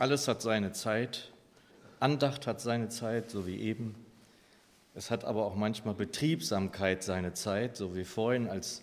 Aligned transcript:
Alles 0.00 0.28
hat 0.28 0.40
seine 0.40 0.72
Zeit. 0.72 1.30
Andacht 1.98 2.46
hat 2.46 2.58
seine 2.58 2.88
Zeit, 2.88 3.30
so 3.30 3.46
wie 3.46 3.60
eben. 3.60 3.94
Es 4.94 5.10
hat 5.10 5.26
aber 5.26 5.44
auch 5.44 5.56
manchmal 5.56 5.92
Betriebsamkeit 5.92 7.02
seine 7.02 7.34
Zeit, 7.34 7.76
so 7.76 7.94
wie 7.94 8.06
vorhin, 8.06 8.48
als 8.48 8.82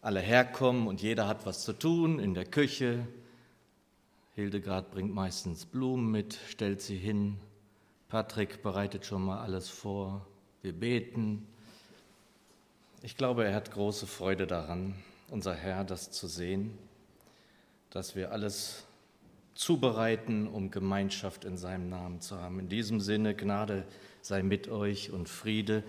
alle 0.00 0.20
herkommen 0.20 0.88
und 0.88 1.02
jeder 1.02 1.28
hat 1.28 1.44
was 1.44 1.62
zu 1.62 1.74
tun 1.74 2.18
in 2.18 2.32
der 2.32 2.46
Küche. 2.46 3.06
Hildegard 4.34 4.90
bringt 4.90 5.12
meistens 5.12 5.66
Blumen 5.66 6.10
mit, 6.10 6.38
stellt 6.48 6.80
sie 6.80 6.96
hin. 6.96 7.36
Patrick 8.08 8.62
bereitet 8.62 9.04
schon 9.04 9.22
mal 9.22 9.40
alles 9.42 9.68
vor. 9.68 10.26
Wir 10.62 10.72
beten. 10.72 11.46
Ich 13.02 13.18
glaube, 13.18 13.44
er 13.44 13.54
hat 13.54 13.72
große 13.72 14.06
Freude 14.06 14.46
daran, 14.46 14.94
unser 15.28 15.54
Herr, 15.54 15.84
das 15.84 16.10
zu 16.10 16.28
sehen, 16.28 16.78
dass 17.90 18.16
wir 18.16 18.32
alles 18.32 18.86
zubereiten, 19.54 20.46
um 20.46 20.70
Gemeinschaft 20.70 21.44
in 21.44 21.56
seinem 21.56 21.88
Namen 21.88 22.20
zu 22.20 22.40
haben. 22.40 22.60
In 22.60 22.68
diesem 22.68 23.00
Sinne, 23.00 23.34
Gnade 23.34 23.84
sei 24.22 24.42
mit 24.42 24.68
euch 24.68 25.10
und 25.10 25.28
Friede 25.28 25.82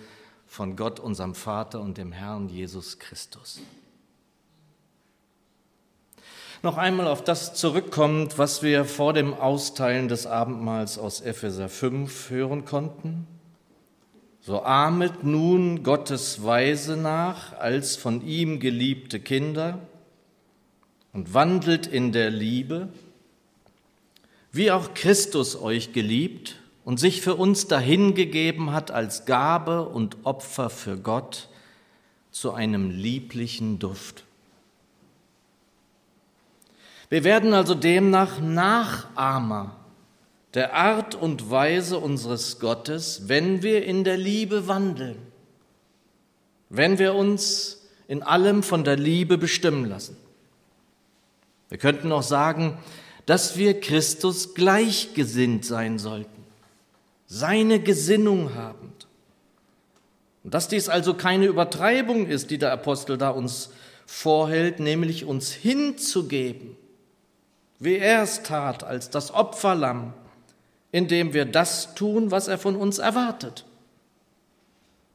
von 0.46 0.76
Gott, 0.76 1.00
unserem 1.00 1.36
Vater 1.36 1.80
und 1.80 1.98
dem 1.98 2.12
Herrn 2.12 2.50
Jesus 2.50 3.00
Christus. 3.00 3.62
Noch 6.64 6.78
einmal 6.78 7.08
auf 7.08 7.24
das 7.24 7.56
zurückkommt, 7.56 8.38
was 8.38 8.62
wir 8.62 8.86
vor 8.86 9.14
dem 9.14 9.34
Austeilen 9.34 10.08
des 10.08 10.28
Abendmahls 10.28 11.00
aus 11.00 11.22
Epheser 11.22 11.70
5 11.70 12.30
hören 12.30 12.66
konnten. 12.66 13.26
So 14.42 14.64
ahmet 14.64 15.24
nun 15.24 15.84
Gottes 15.84 16.44
Weise 16.44 16.98
nach 16.98 17.54
als 17.54 17.96
von 17.96 18.26
ihm 18.26 18.60
geliebte 18.60 19.20
Kinder 19.20 19.80
und 21.14 21.34
wandelt 21.34 21.88
in 21.88 22.12
der 22.12 22.30
Liebe, 22.30 22.90
wie 24.52 24.72
auch 24.72 24.94
Christus 24.94 25.56
euch 25.56 25.94
geliebt 25.94 26.58
und 26.84 27.00
sich 27.00 27.22
für 27.22 27.36
uns 27.36 27.68
dahingegeben 27.68 28.72
hat 28.72 28.92
als 28.92 29.26
Gabe 29.26 29.88
und 29.88 30.18
Opfer 30.24 30.70
für 30.70 30.98
Gott 30.98 31.50
zu 32.32 32.54
einem 32.54 32.90
lieblichen 32.90 33.80
Duft. 33.80 34.24
Wir 37.10 37.24
werden 37.24 37.54
also 37.54 37.76
demnach 37.76 38.40
Nachahmer 38.40 39.76
der 40.54 40.76
Art 40.76 41.16
und 41.16 41.50
Weise 41.50 41.98
unseres 41.98 42.60
Gottes, 42.60 43.28
wenn 43.28 43.64
wir 43.64 43.86
in 43.86 44.04
der 44.04 44.18
Liebe 44.18 44.68
wandeln, 44.68 45.18
wenn 46.70 47.00
wir 47.00 47.14
uns 47.14 47.86
in 48.08 48.24
allem 48.24 48.64
von 48.64 48.84
der 48.84 48.98
Liebe 48.98 49.38
bestimmen 49.38 49.86
lassen. 49.86 50.18
Wir 51.70 51.78
könnten 51.78 52.12
auch 52.12 52.24
sagen, 52.24 52.78
dass 53.32 53.56
wir 53.56 53.80
Christus 53.80 54.56
gleichgesinnt 54.56 55.64
sein 55.64 56.00
sollten, 56.00 56.44
seine 57.28 57.80
Gesinnung 57.80 58.56
habend. 58.56 59.08
Und 60.44 60.54
dass 60.54 60.68
dies 60.68 60.90
also 60.90 61.14
keine 61.14 61.46
Übertreibung 61.46 62.28
ist, 62.28 62.52
die 62.52 62.58
der 62.58 62.74
Apostel 62.74 63.18
da 63.18 63.30
uns 63.30 63.70
vorhält, 64.06 64.82
nämlich 64.82 65.24
uns 65.24 65.54
hinzugeben, 65.54 66.76
wie 67.80 67.96
er 67.96 68.24
es 68.24 68.44
tat, 68.44 68.84
als 68.84 69.10
das 69.10 69.34
Opferlamm, 69.34 70.12
indem 70.92 71.34
wir 71.34 71.46
das 71.46 71.96
tun, 71.96 72.32
was 72.32 72.50
er 72.50 72.58
von 72.58 72.76
uns 72.76 73.00
erwartet. 73.00 73.64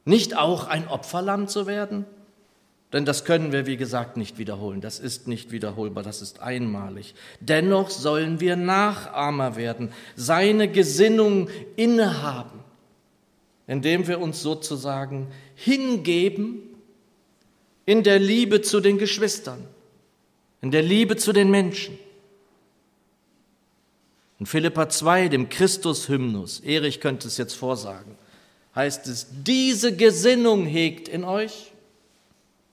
Nicht 0.05 0.35
auch 0.35 0.65
ein 0.65 0.87
Opferlamm 0.87 1.47
zu 1.47 1.67
werden, 1.67 2.07
denn 2.93 3.03
das 3.03 3.25
können 3.25 3.51
wir, 3.51 3.65
wie 3.65 3.75
gesagt, 3.75 4.15
nicht 4.15 4.37
wiederholen. 4.37 4.79
Das 4.79 4.99
ist 4.99 5.27
nicht 5.27 5.51
wiederholbar, 5.51 6.03
das 6.03 6.21
ist 6.21 6.39
einmalig. 6.39 7.15
Dennoch 7.41 7.89
sollen 7.89 8.39
wir 8.39 8.55
Nachahmer 8.55 9.57
werden, 9.57 9.91
seine 10.15 10.69
Gesinnung 10.71 11.49
innehaben, 11.75 12.63
indem 13.67 14.07
wir 14.07 14.21
uns 14.21 14.41
sozusagen 14.41 15.27
hingeben 15.55 16.61
in 17.85 18.03
der 18.03 18.19
Liebe 18.19 18.61
zu 18.61 18.79
den 18.79 18.97
Geschwistern, 18.97 19.65
in 20.61 20.71
der 20.71 20.81
Liebe 20.81 21.17
zu 21.17 21.33
den 21.33 21.51
Menschen. 21.51 21.99
In 24.39 24.45
Philippa 24.45 24.87
2, 24.87 25.27
dem 25.27 25.49
Christus-Hymnus, 25.49 26.61
Erich 26.61 27.01
könnte 27.01 27.27
es 27.27 27.37
jetzt 27.37 27.55
vorsagen, 27.55 28.15
heißt 28.75 29.07
es, 29.07 29.27
diese 29.43 29.95
Gesinnung 29.95 30.65
hegt 30.65 31.09
in 31.09 31.25
euch, 31.25 31.73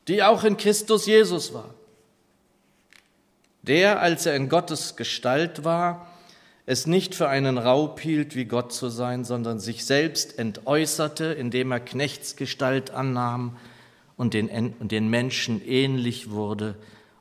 die 0.09 0.23
auch 0.23 0.45
in 0.45 0.57
Christus 0.57 1.07
Jesus 1.07 1.55
war. 1.55 1.75
Der, 3.63 4.01
als 4.01 4.27
er 4.27 4.37
in 4.37 4.49
Gottes 4.49 4.97
Gestalt 4.97 5.65
war, 5.65 6.11
es 6.67 6.87
nicht 6.87 7.15
für 7.15 7.29
einen 7.29 7.59
Raub 7.59 8.01
hielt, 8.01 8.35
wie 8.35 8.45
Gott 8.47 8.73
zu 8.73 8.89
sein, 8.89 9.25
sondern 9.25 9.61
sich 9.61 9.85
selbst 9.85 10.39
entäußerte, 10.39 11.27
indem 11.27 11.73
er 11.73 11.81
Knechtsgestalt 11.81 12.91
annahm 12.91 13.57
und 14.17 14.35
den, 14.35 14.75
und 14.79 14.93
den 14.93 15.09
Menschen 15.09 15.67
ähnlich 15.67 16.31
wurde 16.31 16.77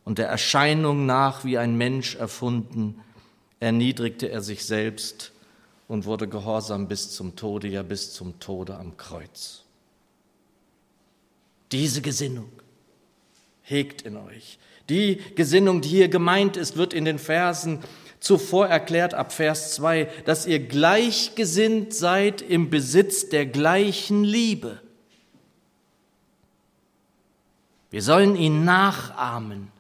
und 0.06 0.18
der 0.18 0.28
Erscheinung 0.28 1.06
nach 1.06 1.44
wie 1.46 1.58
ein 1.58 1.76
Mensch 1.76 2.16
erfunden, 2.16 3.02
erniedrigte 3.60 4.30
er 4.30 4.42
sich 4.42 4.66
selbst 4.66 5.32
und 5.88 6.06
wurde 6.06 6.28
gehorsam 6.28 6.88
bis 6.88 7.12
zum 7.12 7.36
Tode, 7.36 7.68
ja 7.68 7.84
bis 7.84 8.14
zum 8.14 8.40
Tode 8.40 8.76
am 8.76 8.98
Kreuz. 8.98 9.64
Diese 11.72 12.02
Gesinnung 12.02 12.50
hegt 13.64 14.04
in 14.04 14.18
euch. 14.18 14.60
Die 14.90 15.22
Gesinnung, 15.36 15.82
die 15.82 15.90
hier 15.90 16.10
gemeint 16.10 16.58
ist, 16.58 16.78
wird 16.78 16.94
in 16.94 17.06
den 17.06 17.20
Versen 17.20 17.80
zuvor 18.20 18.68
erklärt, 18.68 19.14
ab 19.14 19.34
Vers 19.34 19.76
2, 19.76 20.06
dass 20.26 20.46
ihr 20.46 20.60
gleichgesinnt 20.60 21.94
seid 21.94 22.42
im 22.42 22.70
Besitz 22.70 23.30
der 23.30 23.46
gleichen 23.46 24.24
Liebe. 24.24 24.80
Wir 27.90 28.02
sollen 28.02 28.36
ihn 28.36 28.66
nachahmen. 28.66 29.72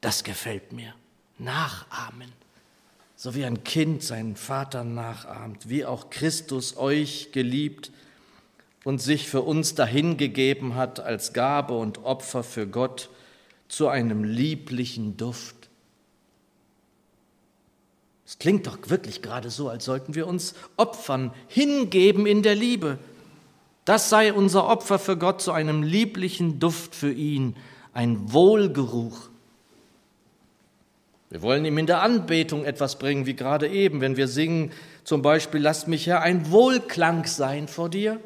Das 0.00 0.24
gefällt 0.24 0.72
mir. 0.72 0.94
Nachahmen. 1.38 2.30
So 3.14 3.34
wie 3.34 3.44
ein 3.44 3.64
Kind 3.64 4.02
seinen 4.02 4.36
Vater 4.36 4.84
nachahmt, 4.84 5.68
wie 5.68 5.86
auch 5.86 6.10
Christus 6.10 6.76
euch 6.76 7.30
geliebt 7.32 7.90
und 8.86 9.02
sich 9.02 9.28
für 9.28 9.42
uns 9.42 9.74
dahingegeben 9.74 10.76
hat 10.76 11.00
als 11.00 11.32
Gabe 11.32 11.76
und 11.76 12.04
Opfer 12.04 12.44
für 12.44 12.68
Gott 12.68 13.10
zu 13.66 13.88
einem 13.88 14.22
lieblichen 14.22 15.16
Duft. 15.16 15.56
Es 18.24 18.38
klingt 18.38 18.68
doch 18.68 18.78
wirklich 18.86 19.22
gerade 19.22 19.50
so, 19.50 19.68
als 19.68 19.86
sollten 19.86 20.14
wir 20.14 20.28
uns 20.28 20.54
opfern, 20.76 21.32
hingeben 21.48 22.26
in 22.26 22.44
der 22.44 22.54
Liebe. 22.54 23.00
Das 23.84 24.08
sei 24.08 24.32
unser 24.32 24.68
Opfer 24.68 25.00
für 25.00 25.16
Gott 25.16 25.42
zu 25.42 25.50
einem 25.50 25.82
lieblichen 25.82 26.60
Duft 26.60 26.94
für 26.94 27.10
ihn, 27.10 27.56
ein 27.92 28.32
Wohlgeruch. 28.32 29.30
Wir 31.30 31.42
wollen 31.42 31.64
ihm 31.64 31.78
in 31.78 31.86
der 31.86 32.02
Anbetung 32.02 32.64
etwas 32.64 33.00
bringen, 33.00 33.26
wie 33.26 33.34
gerade 33.34 33.66
eben, 33.66 34.00
wenn 34.00 34.16
wir 34.16 34.28
singen, 34.28 34.70
zum 35.02 35.22
Beispiel, 35.22 35.60
lass 35.60 35.88
mich 35.88 36.06
Herr 36.06 36.22
ein 36.22 36.52
Wohlklang 36.52 37.24
sein 37.26 37.66
vor 37.66 37.88
dir 37.88 38.20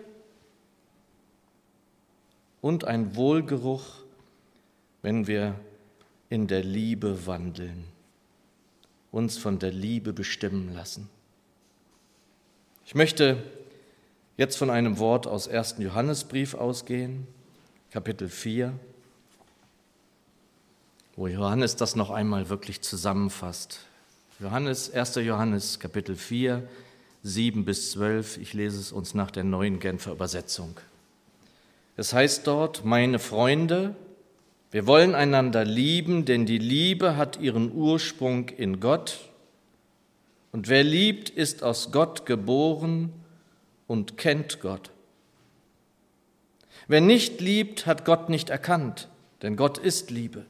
und 2.61 2.85
ein 2.85 3.17
Wohlgeruch 3.17 4.01
wenn 5.03 5.27
wir 5.27 5.55
in 6.29 6.47
der 6.47 6.63
Liebe 6.63 7.27
wandeln, 7.27 7.85
uns 9.11 9.39
von 9.39 9.59
der 9.59 9.73
Liebe 9.73 10.13
bestimmen 10.13 10.73
lassen. 10.75 11.09
Ich 12.85 12.95
möchte 12.95 13.43
jetzt 14.37 14.57
von 14.57 14.71
einem 14.71 14.99
Wort 14.99 15.27
aus 15.27 15.49
1. 15.49 15.77
Johannesbrief 15.79 16.55
ausgehen, 16.55 17.27
Kapitel 17.91 18.29
4, 18.29 18.73
wo 21.17 21.27
Johannes 21.27 21.77
das 21.77 21.97
noch 21.97 22.11
einmal 22.11 22.49
wirklich 22.49 22.83
zusammenfasst. 22.83 23.81
Johannes, 24.39 24.93
1. 24.93 25.17
Johannes, 25.17 25.81
Kapitel 25.81 26.17
4, 26.17 26.67
7 27.23 27.65
bis 27.65 27.93
12, 27.93 28.39
ich 28.39 28.55
lese 28.55 28.79
es 28.79 28.93
uns 28.93 29.15
nach 29.15 29.31
der 29.31 29.45
neuen 29.45 29.81
Genfer 29.81 30.13
Übersetzung. 30.13 30.79
Es 31.97 32.13
heißt 32.13 32.47
dort, 32.47 32.85
meine 32.85 33.19
Freunde, 33.19 33.95
wir 34.71 34.87
wollen 34.87 35.15
einander 35.15 35.65
lieben, 35.65 36.25
denn 36.25 36.47
die 36.47 36.59
Liebe 36.59 37.17
hat 37.17 37.41
ihren 37.41 37.73
Ursprung 37.73 38.49
in 38.49 38.79
Gott. 38.81 39.19
Und 40.53 40.69
wer 40.69 40.85
liebt, 40.85 41.29
ist 41.29 41.63
aus 41.63 41.91
Gott 41.91 42.25
geboren 42.25 43.13
und 43.87 44.17
kennt 44.17 44.61
Gott. 44.61 44.91
Wer 46.87 47.01
nicht 47.01 47.41
liebt, 47.41 47.87
hat 47.87 48.05
Gott 48.05 48.29
nicht 48.29 48.51
erkannt, 48.51 49.09
denn 49.43 49.57
Gott 49.57 49.79
ist 49.79 50.11
Liebe. 50.11 50.45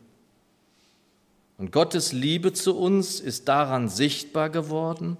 Und 1.58 1.72
Gottes 1.72 2.12
Liebe 2.12 2.54
zu 2.54 2.76
uns 2.78 3.20
ist 3.20 3.48
daran 3.48 3.88
sichtbar 3.88 4.48
geworden, 4.48 5.18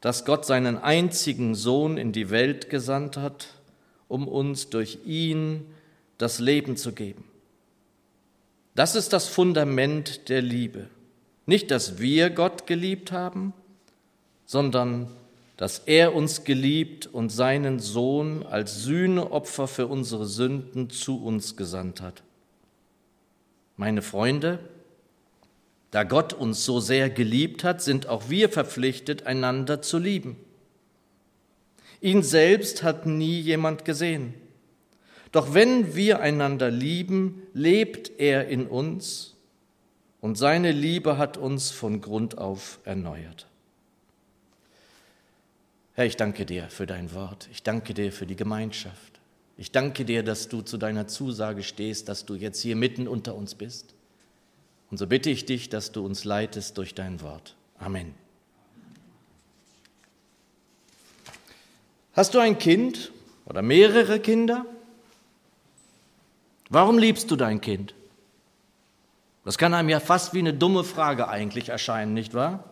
dass 0.00 0.24
Gott 0.24 0.46
seinen 0.46 0.78
einzigen 0.78 1.54
Sohn 1.54 1.98
in 1.98 2.12
die 2.12 2.30
Welt 2.30 2.70
gesandt 2.70 3.18
hat, 3.18 3.48
um 4.12 4.28
uns 4.28 4.68
durch 4.68 4.98
ihn 5.06 5.64
das 6.18 6.38
Leben 6.38 6.76
zu 6.76 6.92
geben. 6.92 7.24
Das 8.74 8.94
ist 8.94 9.14
das 9.14 9.26
Fundament 9.26 10.28
der 10.28 10.42
Liebe. 10.42 10.88
Nicht, 11.46 11.70
dass 11.70 11.98
wir 11.98 12.28
Gott 12.28 12.66
geliebt 12.66 13.10
haben, 13.10 13.54
sondern 14.44 15.08
dass 15.56 15.78
er 15.78 16.14
uns 16.14 16.44
geliebt 16.44 17.06
und 17.06 17.30
seinen 17.30 17.80
Sohn 17.80 18.44
als 18.44 18.82
Sühneopfer 18.82 19.66
für 19.66 19.86
unsere 19.86 20.26
Sünden 20.26 20.90
zu 20.90 21.24
uns 21.24 21.56
gesandt 21.56 22.02
hat. 22.02 22.22
Meine 23.78 24.02
Freunde, 24.02 24.58
da 25.90 26.02
Gott 26.02 26.34
uns 26.34 26.66
so 26.66 26.80
sehr 26.80 27.08
geliebt 27.08 27.64
hat, 27.64 27.80
sind 27.80 28.08
auch 28.08 28.28
wir 28.28 28.50
verpflichtet, 28.50 29.26
einander 29.26 29.80
zu 29.80 29.96
lieben. 29.96 30.36
Ihn 32.02 32.22
selbst 32.22 32.82
hat 32.82 33.06
nie 33.06 33.40
jemand 33.40 33.84
gesehen. 33.84 34.34
Doch 35.30 35.54
wenn 35.54 35.94
wir 35.94 36.20
einander 36.20 36.70
lieben, 36.70 37.42
lebt 37.54 38.10
er 38.18 38.48
in 38.48 38.66
uns 38.66 39.36
und 40.20 40.36
seine 40.36 40.72
Liebe 40.72 41.16
hat 41.16 41.36
uns 41.38 41.70
von 41.70 42.00
Grund 42.00 42.36
auf 42.36 42.80
erneuert. 42.84 43.46
Herr, 45.94 46.06
ich 46.06 46.16
danke 46.16 46.44
dir 46.44 46.68
für 46.68 46.86
dein 46.86 47.14
Wort. 47.14 47.48
Ich 47.52 47.62
danke 47.62 47.94
dir 47.94 48.12
für 48.12 48.26
die 48.26 48.36
Gemeinschaft. 48.36 49.20
Ich 49.56 49.70
danke 49.70 50.04
dir, 50.04 50.22
dass 50.22 50.48
du 50.48 50.62
zu 50.62 50.78
deiner 50.78 51.06
Zusage 51.06 51.62
stehst, 51.62 52.08
dass 52.08 52.26
du 52.26 52.34
jetzt 52.34 52.60
hier 52.60 52.74
mitten 52.74 53.06
unter 53.06 53.36
uns 53.36 53.54
bist. 53.54 53.94
Und 54.90 54.98
so 54.98 55.06
bitte 55.06 55.30
ich 55.30 55.46
dich, 55.46 55.68
dass 55.68 55.92
du 55.92 56.04
uns 56.04 56.24
leitest 56.24 56.78
durch 56.78 56.94
dein 56.94 57.20
Wort. 57.20 57.54
Amen. 57.78 58.21
Hast 62.14 62.34
du 62.34 62.38
ein 62.38 62.58
Kind 62.58 63.10
oder 63.46 63.62
mehrere 63.62 64.20
Kinder? 64.20 64.66
Warum 66.68 66.98
liebst 66.98 67.30
du 67.30 67.36
dein 67.36 67.60
Kind? 67.60 67.94
Das 69.44 69.58
kann 69.58 69.74
einem 69.74 69.88
ja 69.88 69.98
fast 69.98 70.34
wie 70.34 70.38
eine 70.38 70.54
dumme 70.54 70.84
Frage 70.84 71.28
eigentlich 71.28 71.70
erscheinen, 71.70 72.14
nicht 72.14 72.34
wahr? 72.34 72.64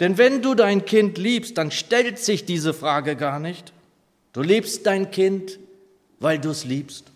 Denn 0.00 0.18
wenn 0.18 0.42
du 0.42 0.54
dein 0.54 0.84
Kind 0.84 1.18
liebst, 1.18 1.58
dann 1.58 1.70
stellt 1.70 2.18
sich 2.18 2.44
diese 2.44 2.74
Frage 2.74 3.16
gar 3.16 3.40
nicht. 3.40 3.72
Du 4.32 4.42
liebst 4.42 4.86
dein 4.86 5.10
Kind, 5.10 5.58
weil 6.20 6.38
du 6.38 6.50
es 6.50 6.64
liebst. 6.64 7.06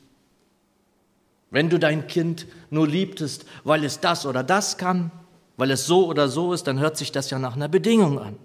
Wenn 1.50 1.68
du 1.68 1.78
dein 1.78 2.06
Kind 2.06 2.46
nur 2.70 2.86
liebtest, 2.86 3.44
weil 3.64 3.84
es 3.84 4.00
das 4.00 4.24
oder 4.26 4.42
das 4.42 4.78
kann, 4.78 5.10
weil 5.56 5.70
es 5.70 5.86
so 5.86 6.06
oder 6.06 6.28
so 6.28 6.52
ist, 6.52 6.66
dann 6.66 6.78
hört 6.78 6.96
sich 6.96 7.12
das 7.12 7.30
ja 7.30 7.38
nach 7.38 7.56
einer 7.56 7.68
Bedingung 7.68 8.18
an. 8.18 8.36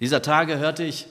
Dieser 0.00 0.22
Tage 0.22 0.58
hörte 0.58 0.82
ich 0.82 1.06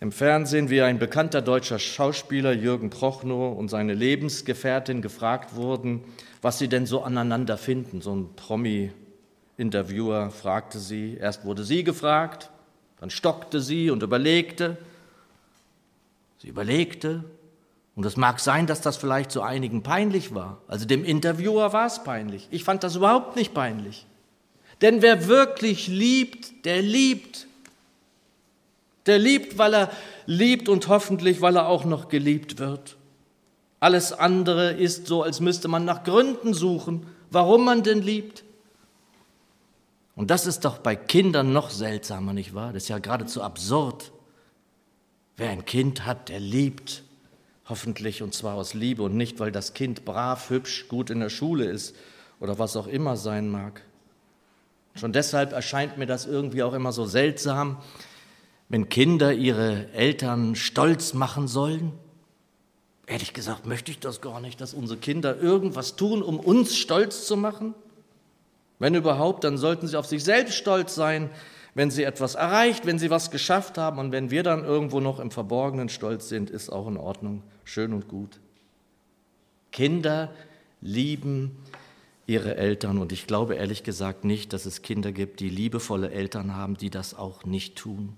im 0.00 0.12
Fernsehen, 0.12 0.70
wie 0.70 0.82
ein 0.82 0.98
bekannter 0.98 1.42
deutscher 1.42 1.78
Schauspieler 1.78 2.52
Jürgen 2.52 2.90
Prochnow 2.90 3.56
und 3.58 3.68
seine 3.68 3.94
Lebensgefährtin 3.94 5.02
gefragt 5.02 5.56
wurden, 5.56 6.04
was 6.40 6.58
sie 6.58 6.68
denn 6.68 6.86
so 6.86 7.02
aneinander 7.02 7.58
finden, 7.58 8.00
so 8.00 8.14
ein 8.14 8.34
Promi 8.36 8.92
Interviewer 9.56 10.30
fragte 10.30 10.78
sie, 10.78 11.16
erst 11.20 11.44
wurde 11.44 11.64
sie 11.64 11.84
gefragt, 11.84 12.50
dann 13.00 13.10
stockte 13.10 13.60
sie 13.60 13.90
und 13.90 14.02
überlegte. 14.02 14.76
Sie 16.38 16.48
überlegte, 16.48 17.24
und 17.96 18.04
es 18.04 18.16
mag 18.16 18.40
sein, 18.40 18.66
dass 18.66 18.80
das 18.80 18.96
vielleicht 18.96 19.30
zu 19.30 19.42
einigen 19.42 19.82
peinlich 19.82 20.34
war. 20.34 20.60
Also 20.66 20.84
dem 20.84 21.04
Interviewer 21.04 21.72
war 21.72 21.86
es 21.86 22.02
peinlich. 22.02 22.48
Ich 22.50 22.64
fand 22.64 22.82
das 22.82 22.96
überhaupt 22.96 23.36
nicht 23.36 23.54
peinlich. 23.54 24.06
Denn 24.80 25.00
wer 25.00 25.28
wirklich 25.28 25.86
liebt, 25.86 26.64
der 26.64 26.82
liebt. 26.82 27.46
Der 29.06 29.18
liebt, 29.18 29.58
weil 29.58 29.74
er 29.74 29.90
liebt 30.26 30.68
und 30.68 30.88
hoffentlich, 30.88 31.40
weil 31.40 31.56
er 31.56 31.68
auch 31.68 31.84
noch 31.84 32.08
geliebt 32.08 32.58
wird. 32.58 32.96
Alles 33.80 34.12
andere 34.12 34.72
ist 34.72 35.06
so, 35.06 35.22
als 35.22 35.40
müsste 35.40 35.68
man 35.68 35.84
nach 35.84 36.04
Gründen 36.04 36.54
suchen, 36.54 37.06
warum 37.30 37.64
man 37.64 37.82
denn 37.82 38.00
liebt. 38.00 38.44
Und 40.16 40.30
das 40.30 40.46
ist 40.46 40.64
doch 40.64 40.78
bei 40.78 40.96
Kindern 40.96 41.52
noch 41.52 41.70
seltsamer, 41.70 42.32
nicht 42.32 42.54
wahr? 42.54 42.72
Das 42.72 42.84
ist 42.84 42.88
ja 42.88 42.98
geradezu 42.98 43.42
absurd. 43.42 44.12
Wer 45.36 45.50
ein 45.50 45.64
Kind 45.64 46.06
hat, 46.06 46.28
der 46.28 46.40
liebt, 46.40 47.02
hoffentlich 47.68 48.22
und 48.22 48.32
zwar 48.32 48.54
aus 48.54 48.72
Liebe 48.72 49.02
und 49.02 49.16
nicht, 49.16 49.40
weil 49.40 49.50
das 49.50 49.74
Kind 49.74 50.04
brav, 50.04 50.48
hübsch, 50.48 50.86
gut 50.88 51.10
in 51.10 51.20
der 51.20 51.30
Schule 51.30 51.64
ist 51.64 51.96
oder 52.38 52.58
was 52.58 52.76
auch 52.76 52.86
immer 52.86 53.16
sein 53.16 53.50
mag. 53.50 53.82
Schon 54.94 55.12
deshalb 55.12 55.52
erscheint 55.52 55.98
mir 55.98 56.06
das 56.06 56.24
irgendwie 56.24 56.62
auch 56.62 56.72
immer 56.72 56.92
so 56.92 57.04
seltsam, 57.04 57.78
wenn 58.68 58.88
Kinder 58.88 59.32
ihre 59.32 59.90
Eltern 59.92 60.56
stolz 60.56 61.14
machen 61.14 61.48
sollen. 61.48 61.92
Ehrlich 63.06 63.34
gesagt 63.34 63.66
möchte 63.66 63.90
ich 63.90 63.98
das 63.98 64.20
gar 64.20 64.40
nicht, 64.40 64.60
dass 64.60 64.74
unsere 64.74 64.98
Kinder 64.98 65.38
irgendwas 65.38 65.96
tun, 65.96 66.22
um 66.22 66.40
uns 66.40 66.76
stolz 66.76 67.26
zu 67.26 67.36
machen. 67.36 67.74
Wenn 68.78 68.94
überhaupt, 68.94 69.44
dann 69.44 69.58
sollten 69.58 69.86
sie 69.86 69.98
auf 69.98 70.06
sich 70.06 70.24
selbst 70.24 70.54
stolz 70.54 70.94
sein, 70.94 71.30
wenn 71.74 71.90
sie 71.90 72.04
etwas 72.04 72.34
erreicht, 72.34 72.86
wenn 72.86 72.98
sie 72.98 73.10
was 73.10 73.30
geschafft 73.30 73.78
haben. 73.78 73.98
Und 73.98 74.12
wenn 74.12 74.30
wir 74.30 74.42
dann 74.42 74.64
irgendwo 74.64 75.00
noch 75.00 75.20
im 75.20 75.30
Verborgenen 75.30 75.88
stolz 75.88 76.28
sind, 76.28 76.50
ist 76.50 76.70
auch 76.70 76.86
in 76.86 76.96
Ordnung, 76.96 77.42
schön 77.64 77.92
und 77.92 78.08
gut. 78.08 78.40
Kinder 79.70 80.30
lieben 80.80 81.56
ihre 82.26 82.56
Eltern 82.56 82.98
und 82.98 83.12
ich 83.12 83.26
glaube 83.26 83.56
ehrlich 83.56 83.82
gesagt 83.82 84.24
nicht, 84.24 84.52
dass 84.52 84.66
es 84.66 84.82
Kinder 84.82 85.12
gibt, 85.12 85.40
die 85.40 85.50
liebevolle 85.50 86.10
Eltern 86.10 86.54
haben, 86.54 86.76
die 86.76 86.90
das 86.90 87.14
auch 87.14 87.44
nicht 87.44 87.76
tun. 87.76 88.16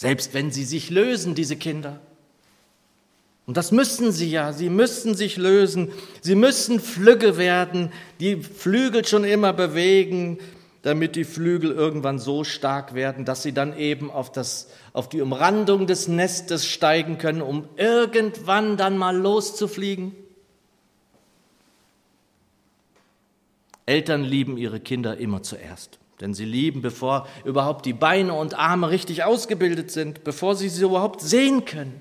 Selbst 0.00 0.32
wenn 0.32 0.50
sie 0.50 0.64
sich 0.64 0.88
lösen, 0.88 1.34
diese 1.34 1.56
Kinder. 1.56 2.00
Und 3.44 3.58
das 3.58 3.70
müssen 3.70 4.12
sie 4.12 4.30
ja, 4.30 4.54
sie 4.54 4.70
müssen 4.70 5.14
sich 5.14 5.36
lösen, 5.36 5.92
sie 6.22 6.36
müssen 6.36 6.80
Flügge 6.80 7.36
werden, 7.36 7.92
die 8.18 8.36
Flügel 8.36 9.06
schon 9.06 9.24
immer 9.24 9.52
bewegen, 9.52 10.38
damit 10.80 11.16
die 11.16 11.24
Flügel 11.24 11.70
irgendwann 11.70 12.18
so 12.18 12.44
stark 12.44 12.94
werden, 12.94 13.26
dass 13.26 13.42
sie 13.42 13.52
dann 13.52 13.76
eben 13.76 14.10
auf, 14.10 14.32
das, 14.32 14.70
auf 14.94 15.10
die 15.10 15.20
Umrandung 15.20 15.86
des 15.86 16.08
Nestes 16.08 16.64
steigen 16.64 17.18
können, 17.18 17.42
um 17.42 17.68
irgendwann 17.76 18.78
dann 18.78 18.96
mal 18.96 19.14
loszufliegen. 19.14 20.16
Eltern 23.84 24.24
lieben 24.24 24.56
ihre 24.56 24.80
Kinder 24.80 25.18
immer 25.18 25.42
zuerst, 25.42 25.98
denn 26.20 26.34
sie 26.34 26.44
lieben, 26.44 26.82
bevor 26.82 27.26
überhaupt 27.44 27.86
die 27.86 27.92
Beine 27.92 28.34
und 28.34 28.58
Arme 28.58 28.90
richtig 28.90 29.24
ausgebildet 29.24 29.90
sind, 29.90 30.24
bevor 30.24 30.54
sie 30.54 30.68
sie 30.68 30.84
überhaupt 30.84 31.20
sehen 31.20 31.64
können. 31.64 32.00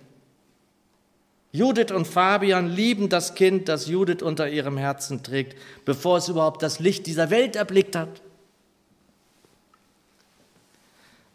Judith 1.52 1.92
und 1.92 2.08
Fabian 2.08 2.68
lieben 2.70 3.10
das 3.10 3.34
Kind, 3.34 3.70
das 3.70 3.88
Judith 3.88 4.22
unter 4.22 4.50
ihrem 4.50 4.78
Herzen 4.78 5.24
trägt, 5.24 5.58
bevor 5.84 6.18
es 6.18 6.30
überhaupt 6.30 6.62
das 6.62 6.80
Licht 6.80 7.08
dieser 7.08 7.32
Welt 7.32 7.56
erblickt 7.56 7.96
hat. 7.96 8.22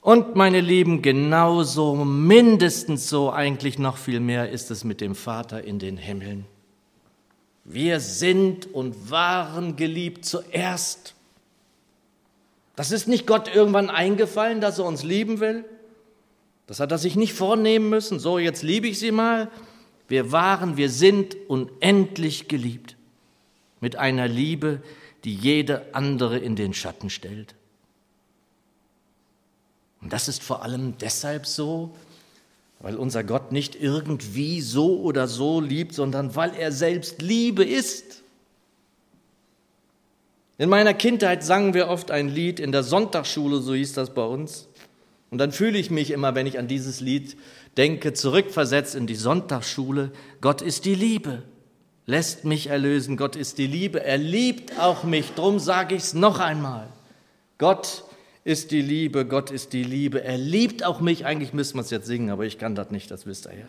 Und 0.01 0.37
meine 0.37 0.61
Lieben, 0.61 1.01
genauso, 1.01 1.95
mindestens 1.97 3.09
so, 3.09 3.33
eigentlich 3.33 3.79
noch 3.79 3.97
viel 3.97 4.21
mehr 4.21 4.51
ist 4.51 4.71
es 4.71 4.85
mit 4.85 5.01
dem 5.01 5.15
Vater 5.15 5.65
in 5.65 5.79
den 5.79 5.97
Himmeln. 5.97 6.45
Wir 7.65 7.99
sind 8.01 8.73
und 8.73 9.11
waren 9.11 9.77
geliebt 9.77 10.27
zuerst. 10.27 11.14
Das 12.77 12.91
ist 12.91 13.07
nicht 13.07 13.27
Gott 13.27 13.55
irgendwann 13.55 13.91
eingefallen, 13.91 14.61
dass 14.61 14.79
er 14.79 14.85
uns 14.85 15.03
lieben 15.03 15.41
will. 15.41 15.65
Das 16.67 16.81
hat 16.81 16.91
er 16.91 16.99
sich 16.99 17.15
nicht 17.15 17.35
vornehmen 17.35 17.89
müssen. 17.89 18.19
So, 18.19 18.39
jetzt 18.39 18.63
liebe 18.63 18.89
ich 18.89 18.99
sie 18.99 19.13
mal. 19.13 19.51
Wir 20.09 20.33
waren, 20.33 20.77
wir 20.77 20.91
sind 20.91 21.37
unendlich 21.49 22.49
geliebt 22.49 22.97
mit 23.81 23.97
einer 23.97 24.29
Liebe, 24.29 24.83
die 25.25 25.35
jede 25.35 25.95
andere 25.95 26.39
in 26.39 26.57
den 26.57 26.75
Schatten 26.75 27.11
stellt. 27.11 27.55
Und 30.01 30.13
das 30.13 30.29
ist 30.29 30.43
vor 30.43 30.63
allem 30.63 30.99
deshalb 30.99 31.47
so, 31.47 31.95
weil 32.81 32.97
unser 32.97 33.25
Gott 33.25 33.53
nicht 33.53 33.75
irgendwie 33.75 34.61
so 34.61 35.01
oder 35.01 35.29
so 35.29 35.61
liebt, 35.61 35.95
sondern 35.95 36.37
weil 36.37 36.55
er 36.55 36.73
selbst 36.73 37.23
Liebe 37.23 37.65
ist. 37.65 38.24
In 40.57 40.69
meiner 40.69 40.95
Kindheit 40.95 41.43
sangen 41.43 41.75
wir 41.75 41.89
oft 41.89 42.11
ein 42.11 42.29
Lied 42.29 42.61
in 42.61 42.71
der 42.71 42.85
Sonntagsschule, 42.85 43.59
so 43.59 43.75
hieß 43.75 43.95
das 43.95 44.15
bei 44.15 44.25
uns. 44.25 44.69
Und 45.31 45.39
dann 45.39 45.51
fühle 45.51 45.79
ich 45.79 45.91
mich 45.91 46.13
immer, 46.13 46.37
wenn 46.37 46.47
ich 46.47 46.59
an 46.59 46.69
dieses 46.69 47.01
Lied 47.01 47.37
denke, 47.77 48.13
zurückversetzt 48.13 48.95
in 48.95 49.09
die 49.09 49.17
Sonntagsschule. 49.17 50.13
Gott 50.41 50.63
ist 50.63 50.85
die 50.85 50.95
Liebe, 50.95 51.43
lässt 52.07 52.45
mich 52.45 52.69
erlösen. 52.69 53.17
Gott 53.17 53.35
ist 53.35 53.59
die 53.59 53.67
Liebe, 53.67 54.05
er 54.05 54.19
liebt 54.19 54.79
auch 54.79 55.03
mich. 55.03 55.33
Drum 55.33 55.59
sage 55.59 55.97
ich 55.97 56.05
es 56.05 56.15
noch 56.15 56.39
einmal. 56.39 56.87
Gott 57.59 58.05
ist 58.45 58.71
die 58.71 58.83
Liebe, 58.83 59.25
Gott 59.25 59.51
ist 59.51 59.73
die 59.73 59.83
Liebe. 59.83 60.23
Er 60.23 60.39
liebt 60.39 60.85
auch 60.85 61.01
mich. 61.01 61.27
Eigentlich 61.27 61.53
müsste 61.53 61.77
man 61.77 61.85
es 61.85 61.91
jetzt 61.91 62.07
singen, 62.07 62.31
aber 62.31 62.45
ich 62.45 62.59
kann 62.59 62.77
das 62.77 62.91
nicht, 62.91 63.11
das 63.11 63.27
wisst 63.27 63.47
ihr 63.47 63.59
ja. 63.59 63.67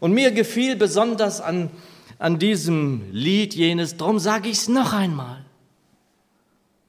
Und 0.00 0.12
mir 0.12 0.32
gefiel 0.32 0.74
besonders 0.74 1.40
an, 1.40 1.70
an 2.18 2.38
diesem 2.38 3.02
Lied 3.12 3.54
jenes, 3.54 3.96
drum 3.96 4.18
sage 4.18 4.48
ich 4.48 4.58
es 4.58 4.68
noch 4.68 4.92
einmal 4.92 5.46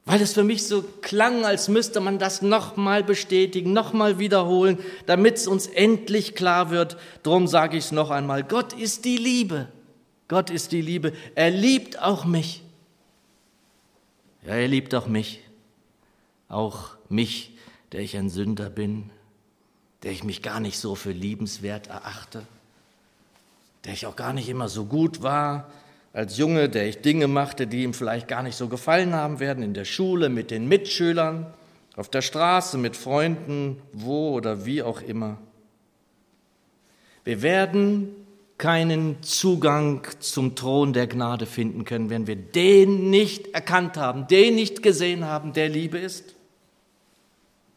weil 0.07 0.21
es 0.21 0.31
für 0.31 0.45
mich 0.45 0.65
so 0.65 0.83
klang, 1.01 1.43
als 1.43 1.67
müsste 1.67 1.99
man 1.99 2.17
das 2.17 2.41
nochmal 2.41 3.03
bestätigen, 3.03 3.73
nochmal 3.73 4.19
wiederholen, 4.19 4.79
damit 5.05 5.35
es 5.35 5.47
uns 5.47 5.67
endlich 5.67 6.33
klar 6.33 6.69
wird. 6.69 6.95
Drum 7.23 7.45
sage 7.45 7.75
ich 7.75 7.85
es 7.85 7.91
noch 7.91 8.09
einmal, 8.09 8.45
Gott 8.45 8.71
ist 8.71 9.03
die 9.03 9.17
Liebe. 9.17 9.67
Gott 10.29 10.49
ist 10.49 10.71
die 10.71 10.81
Liebe. 10.81 11.11
Er 11.35 11.51
liebt 11.51 12.01
auch 12.01 12.23
mich. 12.23 12.63
Ja, 14.45 14.53
er 14.53 14.69
liebt 14.69 14.95
auch 14.95 15.07
mich, 15.07 15.41
auch 16.47 16.91
mich, 17.09 17.57
der 17.91 17.99
ich 17.99 18.15
ein 18.15 18.29
Sünder 18.29 18.69
bin, 18.69 19.09
der 20.03 20.13
ich 20.13 20.23
mich 20.23 20.41
gar 20.41 20.61
nicht 20.61 20.79
so 20.79 20.95
für 20.95 21.11
liebenswert 21.11 21.87
erachte, 21.87 22.47
der 23.87 23.93
ich 23.93 24.05
auch 24.05 24.17
gar 24.17 24.33
nicht 24.33 24.49
immer 24.49 24.67
so 24.67 24.85
gut 24.85 25.23
war 25.23 25.71
als 26.11 26.37
Junge, 26.37 26.67
der 26.67 26.89
ich 26.89 26.99
Dinge 27.01 27.27
machte, 27.27 27.67
die 27.67 27.83
ihm 27.83 27.93
vielleicht 27.93 28.27
gar 28.27 28.43
nicht 28.43 28.57
so 28.57 28.67
gefallen 28.67 29.13
haben 29.13 29.39
werden, 29.39 29.63
in 29.63 29.73
der 29.73 29.85
Schule, 29.85 30.27
mit 30.27 30.51
den 30.51 30.67
Mitschülern, 30.67 31.45
auf 31.95 32.09
der 32.09 32.21
Straße, 32.21 32.77
mit 32.77 32.97
Freunden, 32.97 33.81
wo 33.93 34.31
oder 34.31 34.65
wie 34.65 34.83
auch 34.83 35.01
immer. 35.01 35.37
Wir 37.23 37.41
werden 37.41 38.09
keinen 38.57 39.23
Zugang 39.23 40.05
zum 40.19 40.55
Thron 40.55 40.91
der 40.91 41.07
Gnade 41.07 41.45
finden 41.45 41.85
können, 41.85 42.09
wenn 42.09 42.27
wir 42.27 42.35
den 42.35 43.09
nicht 43.09 43.53
erkannt 43.53 43.95
haben, 43.95 44.27
den 44.27 44.55
nicht 44.55 44.83
gesehen 44.83 45.23
haben, 45.23 45.53
der 45.53 45.69
Liebe 45.69 45.97
ist. 45.97 46.35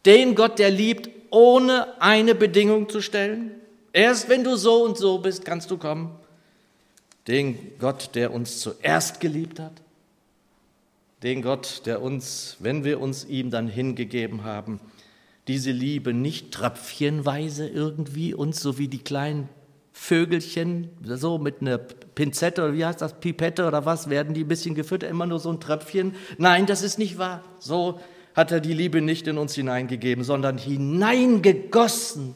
Den 0.05 0.35
Gott, 0.35 0.59
der 0.59 0.71
liebt, 0.71 1.09
ohne 1.29 2.01
eine 2.01 2.35
Bedingung 2.35 2.89
zu 2.89 2.99
stellen. 3.01 3.60
Erst 3.93 4.29
wenn 4.29 4.43
du 4.43 4.55
so 4.55 4.83
und 4.83 4.97
so 4.97 5.17
bist, 5.19 5.45
kannst 5.45 5.71
du 5.71 5.77
kommen. 5.77 6.11
Den 7.27 7.57
Gott, 7.77 8.11
der 8.15 8.33
uns 8.33 8.59
zuerst 8.59 9.19
geliebt 9.19 9.59
hat. 9.59 9.73
Den 11.23 11.41
Gott, 11.41 11.83
der 11.85 12.01
uns, 12.01 12.57
wenn 12.59 12.83
wir 12.83 12.99
uns 12.99 13.25
ihm 13.25 13.51
dann 13.51 13.67
hingegeben 13.67 14.43
haben, 14.43 14.79
diese 15.47 15.71
Liebe 15.71 16.13
nicht 16.13 16.51
tröpfchenweise 16.51 17.67
irgendwie 17.67 18.33
uns 18.33 18.59
so 18.61 18.77
wie 18.77 18.87
die 18.87 19.03
kleinen 19.03 19.49
Vögelchen, 19.91 20.89
so 21.03 21.37
mit 21.37 21.61
einer 21.61 21.77
Pinzette 21.77 22.63
oder 22.63 22.73
wie 22.73 22.85
heißt 22.85 23.01
das, 23.01 23.19
Pipette 23.19 23.67
oder 23.67 23.85
was, 23.85 24.09
werden 24.09 24.33
die 24.33 24.43
ein 24.43 24.47
bisschen 24.47 24.73
gefüttert, 24.73 25.11
immer 25.11 25.25
nur 25.25 25.39
so 25.39 25.51
ein 25.51 25.59
Tröpfchen. 25.59 26.15
Nein, 26.37 26.65
das 26.65 26.81
ist 26.81 26.97
nicht 26.97 27.17
wahr. 27.17 27.43
So 27.59 27.99
hat 28.33 28.51
er 28.51 28.61
die 28.61 28.73
Liebe 28.73 29.01
nicht 29.01 29.27
in 29.27 29.37
uns 29.37 29.53
hineingegeben, 29.53 30.23
sondern 30.23 30.57
hineingegossen. 30.57 32.35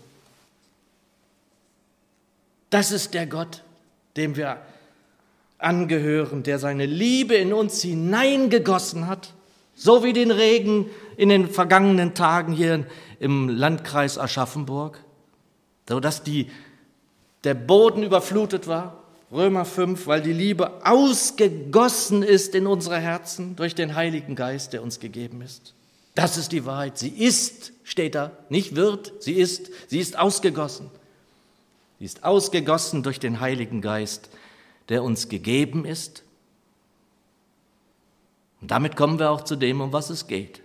Das 2.76 2.92
ist 2.92 3.14
der 3.14 3.26
Gott, 3.26 3.64
dem 4.18 4.36
wir 4.36 4.58
angehören, 5.60 6.44
der 6.44 6.60
seine 6.60 6.86
Liebe 6.86 7.36
in 7.36 7.54
uns 7.54 7.82
hineingegossen 7.82 9.08
hat, 9.08 9.34
so 9.76 10.04
wie 10.04 10.12
den 10.12 10.30
Regen 10.30 10.88
in 11.16 11.30
den 11.30 11.48
vergangenen 11.48 12.16
Tagen 12.16 12.52
hier 12.52 12.86
im 13.22 13.48
Landkreis 13.48 14.18
Aschaffenburg, 14.18 15.00
sodass 15.88 16.24
die 16.24 16.52
der 17.46 17.54
Boden 17.54 18.04
überflutet 18.04 18.68
war. 18.68 19.06
Römer 19.32 19.64
5, 19.64 20.06
weil 20.08 20.22
die 20.22 20.34
Liebe 20.34 20.86
ausgegossen 20.86 22.24
ist 22.24 22.56
in 22.56 22.68
unsere 22.68 23.00
Herzen 23.00 23.56
durch 23.56 23.74
den 23.74 23.96
Heiligen 23.96 24.36
Geist, 24.36 24.74
der 24.74 24.84
uns 24.84 25.00
gegeben 25.00 25.42
ist. 25.42 25.76
Das 26.14 26.36
ist 26.36 26.52
die 26.52 26.66
Wahrheit. 26.66 26.98
Sie 26.98 27.08
ist, 27.08 27.72
steht 27.86 28.16
da, 28.16 28.32
nicht 28.50 28.76
wird, 28.76 29.14
sie 29.24 29.36
ist, 29.36 29.72
sie 29.88 30.00
ist 30.00 30.20
ausgegossen. 30.20 30.92
Sie 32.00 32.06
ist 32.06 32.24
ausgegossen 32.24 33.04
durch 33.04 33.20
den 33.20 33.40
Heiligen 33.40 33.82
Geist, 33.82 34.30
der 34.90 35.04
uns 35.04 35.30
gegeben 35.30 35.86
ist. 35.86 36.24
Und 38.62 38.72
damit 38.72 38.96
kommen 38.96 39.20
wir 39.20 39.32
auch 39.32 39.44
zu 39.44 39.56
dem, 39.56 39.82
um 39.82 39.94
was 39.94 40.10
es 40.10 40.28
geht. 40.28 40.62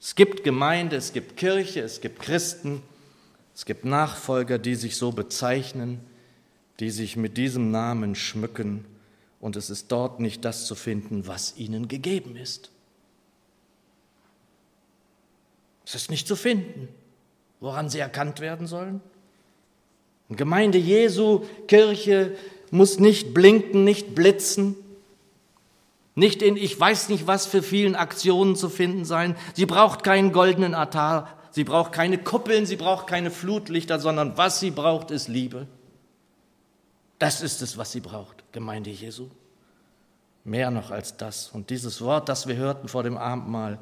Es 0.00 0.14
gibt 0.14 0.44
Gemeinde, 0.44 0.96
es 0.96 1.12
gibt 1.12 1.36
Kirche, 1.36 1.80
es 1.80 2.00
gibt 2.00 2.20
Christen, 2.20 2.82
es 3.54 3.64
gibt 3.64 3.84
Nachfolger, 3.84 4.58
die 4.58 4.74
sich 4.74 4.96
so 4.96 5.12
bezeichnen, 5.12 6.00
die 6.80 6.90
sich 6.90 7.16
mit 7.16 7.36
diesem 7.36 7.70
Namen 7.70 8.14
schmücken, 8.14 8.84
und 9.44 9.56
es 9.56 9.68
ist 9.68 9.92
dort 9.92 10.20
nicht 10.20 10.42
das 10.46 10.64
zu 10.64 10.74
finden, 10.74 11.26
was 11.26 11.58
ihnen 11.58 11.86
gegeben 11.86 12.34
ist. 12.34 12.70
Es 15.84 15.94
ist 15.94 16.10
nicht 16.10 16.26
zu 16.26 16.34
finden, 16.34 16.88
woran 17.60 17.90
sie 17.90 17.98
erkannt 17.98 18.40
werden 18.40 18.66
sollen. 18.66 19.02
Gemeinde 20.36 20.78
Jesu, 20.78 21.44
Kirche 21.68 22.36
muss 22.70 22.98
nicht 22.98 23.34
blinken, 23.34 23.84
nicht 23.84 24.14
blitzen, 24.14 24.76
nicht 26.14 26.42
in 26.42 26.56
ich 26.56 26.78
weiß 26.78 27.08
nicht 27.08 27.26
was 27.26 27.46
für 27.46 27.62
vielen 27.62 27.96
Aktionen 27.96 28.56
zu 28.56 28.68
finden 28.68 29.04
sein. 29.04 29.36
Sie 29.54 29.66
braucht 29.66 30.04
keinen 30.04 30.32
goldenen 30.32 30.74
Altar, 30.74 31.28
sie 31.50 31.64
braucht 31.64 31.92
keine 31.92 32.18
Kuppeln, 32.18 32.66
sie 32.66 32.76
braucht 32.76 33.06
keine 33.06 33.30
Flutlichter, 33.30 33.98
sondern 33.98 34.36
was 34.36 34.60
sie 34.60 34.70
braucht, 34.70 35.10
ist 35.10 35.28
Liebe. 35.28 35.66
Das 37.18 37.42
ist 37.42 37.62
es, 37.62 37.78
was 37.78 37.92
sie 37.92 38.00
braucht, 38.00 38.44
Gemeinde 38.52 38.90
Jesu. 38.90 39.28
Mehr 40.44 40.70
noch 40.70 40.90
als 40.90 41.16
das. 41.16 41.48
Und 41.48 41.70
dieses 41.70 42.00
Wort, 42.00 42.28
das 42.28 42.46
wir 42.46 42.56
hörten 42.56 42.88
vor 42.88 43.02
dem 43.02 43.16
Abendmahl 43.16 43.78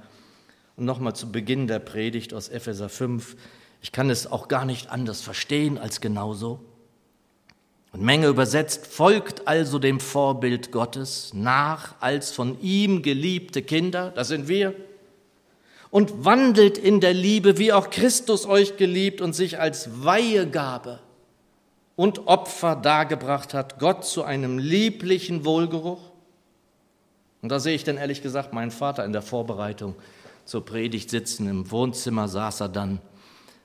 und 0.77 0.85
nochmal 0.85 1.15
zu 1.15 1.33
Beginn 1.33 1.67
der 1.67 1.81
Predigt 1.81 2.33
aus 2.35 2.49
Epheser 2.49 2.89
5, 2.89 3.37
ich 3.83 3.91
kann 3.91 4.09
es 4.09 4.31
auch 4.31 4.49
gar 4.49 4.65
nicht 4.65 4.91
anders 4.91 5.21
verstehen 5.21 5.77
als 5.77 6.01
genauso. 6.01 6.61
Und 7.93 8.01
Menge 8.01 8.29
übersetzt, 8.29 8.87
folgt 8.87 9.47
also 9.47 9.79
dem 9.79 10.01
Vorbild 10.01 10.73
Gottes 10.73 11.33
nach 11.35 11.97
als 12.01 12.31
von 12.31 12.59
ihm 12.63 13.03
geliebte 13.03 13.61
Kinder, 13.61 14.11
das 14.15 14.29
sind 14.29 14.49
wir, 14.49 14.75
und 15.91 16.25
wandelt 16.25 16.79
in 16.79 17.01
der 17.01 17.13
Liebe, 17.13 17.59
wie 17.59 17.73
auch 17.73 17.91
Christus 17.91 18.47
euch 18.47 18.79
geliebt 18.79 19.21
und 19.21 19.35
sich 19.35 19.61
als 19.61 20.05
Weihegabe 20.05 21.01
und 21.97 22.29
Opfer 22.29 22.77
dargebracht 22.77 23.53
hat, 23.53 23.79
Gott 23.79 24.07
zu 24.07 24.23
einem 24.23 24.59
lieblichen 24.59 25.45
Wohlgeruch. 25.45 26.01
Und 27.43 27.51
da 27.51 27.61
sehe 27.61 27.75
ich 27.75 27.85
dann 27.85 27.99
ehrlich 27.99 28.23
gesagt 28.23 28.55
meinen 28.55 28.71
Vater 28.71 29.05
in 29.05 29.13
der 29.13 29.21
Vorbereitung 29.21 29.95
zur 30.47 30.65
Predigt 30.65 31.11
sitzen. 31.11 31.47
Im 31.47 31.71
Wohnzimmer 31.71 32.27
saß 32.29 32.61
er 32.61 32.69
dann 32.71 33.01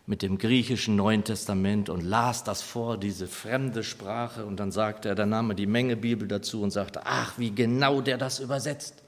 mit 0.08 0.22
dem 0.22 0.38
griechischen 0.38 0.96
Neuen 0.96 1.26
Testament 1.26 1.90
und 1.90 2.02
las 2.02 2.46
das 2.46 2.62
vor, 2.62 2.98
diese 2.98 3.28
fremde 3.28 3.84
Sprache. 3.84 4.46
Und 4.46 4.58
dann 4.58 4.72
sagte 4.72 5.10
er, 5.10 5.16
dann 5.16 5.30
nahm 5.30 5.52
er 5.52 5.56
die 5.56 5.68
Menge 5.68 5.98
Bibel 5.98 6.30
dazu 6.30 6.62
und 6.62 6.72
sagte, 6.72 7.02
ach, 7.04 7.34
wie 7.38 7.52
genau 7.52 8.00
der 8.00 8.18
das 8.18 8.40
übersetzt. 8.40 9.04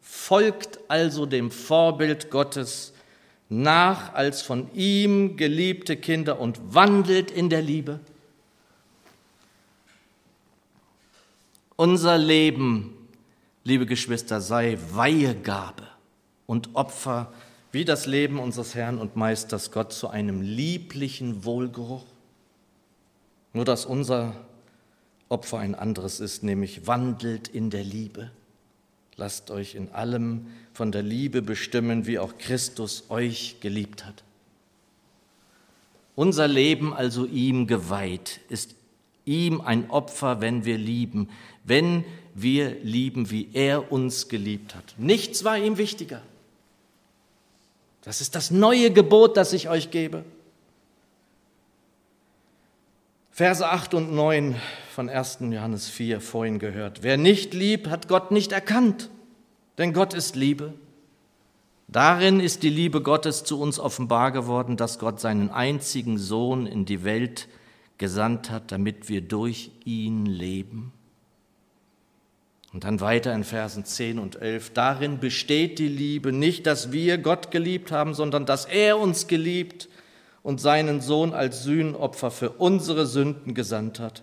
Folgt 0.00 0.78
also 0.86 1.26
dem 1.26 1.50
Vorbild 1.50 2.30
Gottes 2.30 2.92
nach 3.48 4.14
als 4.14 4.42
von 4.42 4.72
ihm 4.74 5.36
geliebte 5.36 5.96
Kinder 5.96 6.38
und 6.38 6.72
wandelt 6.72 7.32
in 7.32 7.50
der 7.50 7.60
Liebe. 7.60 7.98
Unser 11.74 12.16
Leben, 12.16 12.94
liebe 13.64 13.86
Geschwister, 13.86 14.40
sei 14.40 14.78
Weihegabe 14.92 15.88
und 16.46 16.76
Opfer 16.76 17.32
wie 17.72 17.84
das 17.84 18.06
Leben 18.06 18.38
unseres 18.38 18.74
Herrn 18.74 18.98
und 18.98 19.16
Meisters 19.16 19.70
Gott 19.70 19.92
zu 19.92 20.08
einem 20.08 20.42
lieblichen 20.42 21.44
Wohlgeruch. 21.44 22.04
Nur 23.52 23.64
dass 23.64 23.86
unser 23.86 24.34
Opfer 25.28 25.58
ein 25.58 25.74
anderes 25.74 26.20
ist, 26.20 26.42
nämlich 26.42 26.86
wandelt 26.86 27.48
in 27.48 27.70
der 27.70 27.84
Liebe. 27.84 28.30
Lasst 29.16 29.50
euch 29.50 29.74
in 29.74 29.90
allem 29.90 30.46
von 30.72 30.92
der 30.92 31.02
Liebe 31.02 31.42
bestimmen, 31.42 32.06
wie 32.06 32.18
auch 32.18 32.38
Christus 32.38 33.04
euch 33.10 33.56
geliebt 33.60 34.04
hat. 34.04 34.24
Unser 36.16 36.48
Leben 36.48 36.92
also 36.92 37.26
ihm 37.26 37.66
geweiht, 37.66 38.40
ist 38.48 38.74
ihm 39.24 39.60
ein 39.60 39.90
Opfer, 39.90 40.40
wenn 40.40 40.64
wir 40.64 40.76
lieben, 40.76 41.28
wenn 41.64 42.04
wir 42.34 42.76
lieben, 42.82 43.30
wie 43.30 43.48
er 43.52 43.92
uns 43.92 44.28
geliebt 44.28 44.74
hat. 44.74 44.94
Nichts 44.98 45.44
war 45.44 45.56
ihm 45.56 45.78
wichtiger. 45.78 46.22
Das 48.02 48.20
ist 48.20 48.34
das 48.34 48.50
neue 48.50 48.90
Gebot, 48.90 49.36
das 49.36 49.52
ich 49.52 49.68
euch 49.68 49.90
gebe. 49.90 50.24
Verse 53.30 53.66
8 53.66 53.94
und 53.94 54.12
9 54.12 54.56
von 54.94 55.08
1. 55.08 55.38
Johannes 55.40 55.88
4 55.88 56.20
vorhin 56.20 56.58
gehört. 56.58 57.02
Wer 57.02 57.16
nicht 57.16 57.54
liebt, 57.54 57.88
hat 57.88 58.08
Gott 58.08 58.30
nicht 58.32 58.52
erkannt, 58.52 59.10
denn 59.78 59.92
Gott 59.92 60.14
ist 60.14 60.36
Liebe. 60.36 60.74
Darin 61.88 62.38
ist 62.38 62.62
die 62.62 62.70
Liebe 62.70 63.02
Gottes 63.02 63.42
zu 63.44 63.60
uns 63.60 63.78
offenbar 63.78 64.30
geworden, 64.30 64.76
dass 64.76 64.98
Gott 64.98 65.20
seinen 65.20 65.50
einzigen 65.50 66.18
Sohn 66.18 66.66
in 66.66 66.84
die 66.84 67.02
Welt 67.02 67.48
gesandt 67.98 68.50
hat, 68.50 68.72
damit 68.72 69.08
wir 69.08 69.22
durch 69.22 69.70
ihn 69.84 70.24
leben. 70.26 70.92
Und 72.72 72.84
dann 72.84 73.00
weiter 73.00 73.34
in 73.34 73.42
Versen 73.42 73.84
10 73.84 74.18
und 74.18 74.40
11. 74.40 74.72
Darin 74.74 75.18
besteht 75.18 75.78
die 75.78 75.88
Liebe, 75.88 76.32
nicht, 76.32 76.66
dass 76.66 76.92
wir 76.92 77.18
Gott 77.18 77.50
geliebt 77.50 77.90
haben, 77.90 78.14
sondern 78.14 78.46
dass 78.46 78.64
er 78.64 78.98
uns 78.98 79.26
geliebt 79.26 79.88
und 80.42 80.60
seinen 80.60 81.00
Sohn 81.00 81.32
als 81.32 81.64
Sühnopfer 81.64 82.30
für 82.30 82.50
unsere 82.50 83.06
Sünden 83.06 83.54
gesandt 83.54 83.98
hat. 83.98 84.22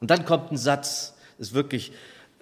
Und 0.00 0.10
dann 0.10 0.24
kommt 0.24 0.52
ein 0.52 0.58
Satz, 0.58 1.14
ist 1.38 1.54
wirklich, 1.54 1.92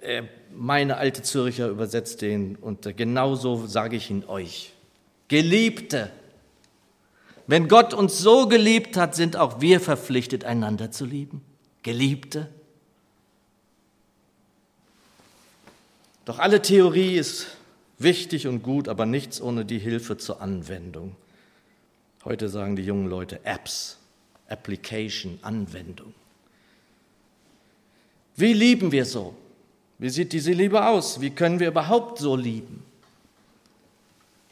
äh, 0.01 0.23
meine 0.53 0.97
alte 0.97 1.21
Zürcher 1.23 1.69
übersetzt 1.69 2.21
den 2.21 2.55
und 2.55 2.97
genauso 2.97 3.65
sage 3.65 3.95
ich 3.95 4.09
ihn 4.09 4.25
euch. 4.25 4.73
Geliebte, 5.29 6.11
wenn 7.47 7.69
Gott 7.69 7.93
uns 7.93 8.19
so 8.19 8.47
geliebt 8.47 8.97
hat, 8.97 9.15
sind 9.15 9.37
auch 9.37 9.61
wir 9.61 9.79
verpflichtet, 9.79 10.43
einander 10.43 10.91
zu 10.91 11.05
lieben. 11.05 11.41
Geliebte. 11.81 12.49
Doch 16.27 16.39
alle 16.39 16.61
Theorie 16.61 17.15
ist 17.15 17.47
wichtig 17.99 18.47
und 18.47 18.61
gut, 18.61 18.89
aber 18.89 19.05
nichts 19.05 19.39
ohne 19.39 19.63
die 19.63 19.79
Hilfe 19.79 20.17
zur 20.17 20.41
Anwendung. 20.41 21.15
Heute 22.25 22.49
sagen 22.49 22.75
die 22.75 22.83
jungen 22.83 23.07
Leute 23.07 23.45
Apps, 23.45 23.97
Application, 24.49 25.39
Anwendung. 25.41 26.13
Wie 28.35 28.51
lieben 28.51 28.91
wir 28.91 29.05
so? 29.05 29.35
Wie 29.99 30.09
sieht 30.09 30.33
diese 30.33 30.51
Liebe 30.51 30.85
aus? 30.85 31.21
Wie 31.21 31.29
können 31.29 31.61
wir 31.61 31.69
überhaupt 31.69 32.19
so 32.19 32.35
lieben? 32.35 32.83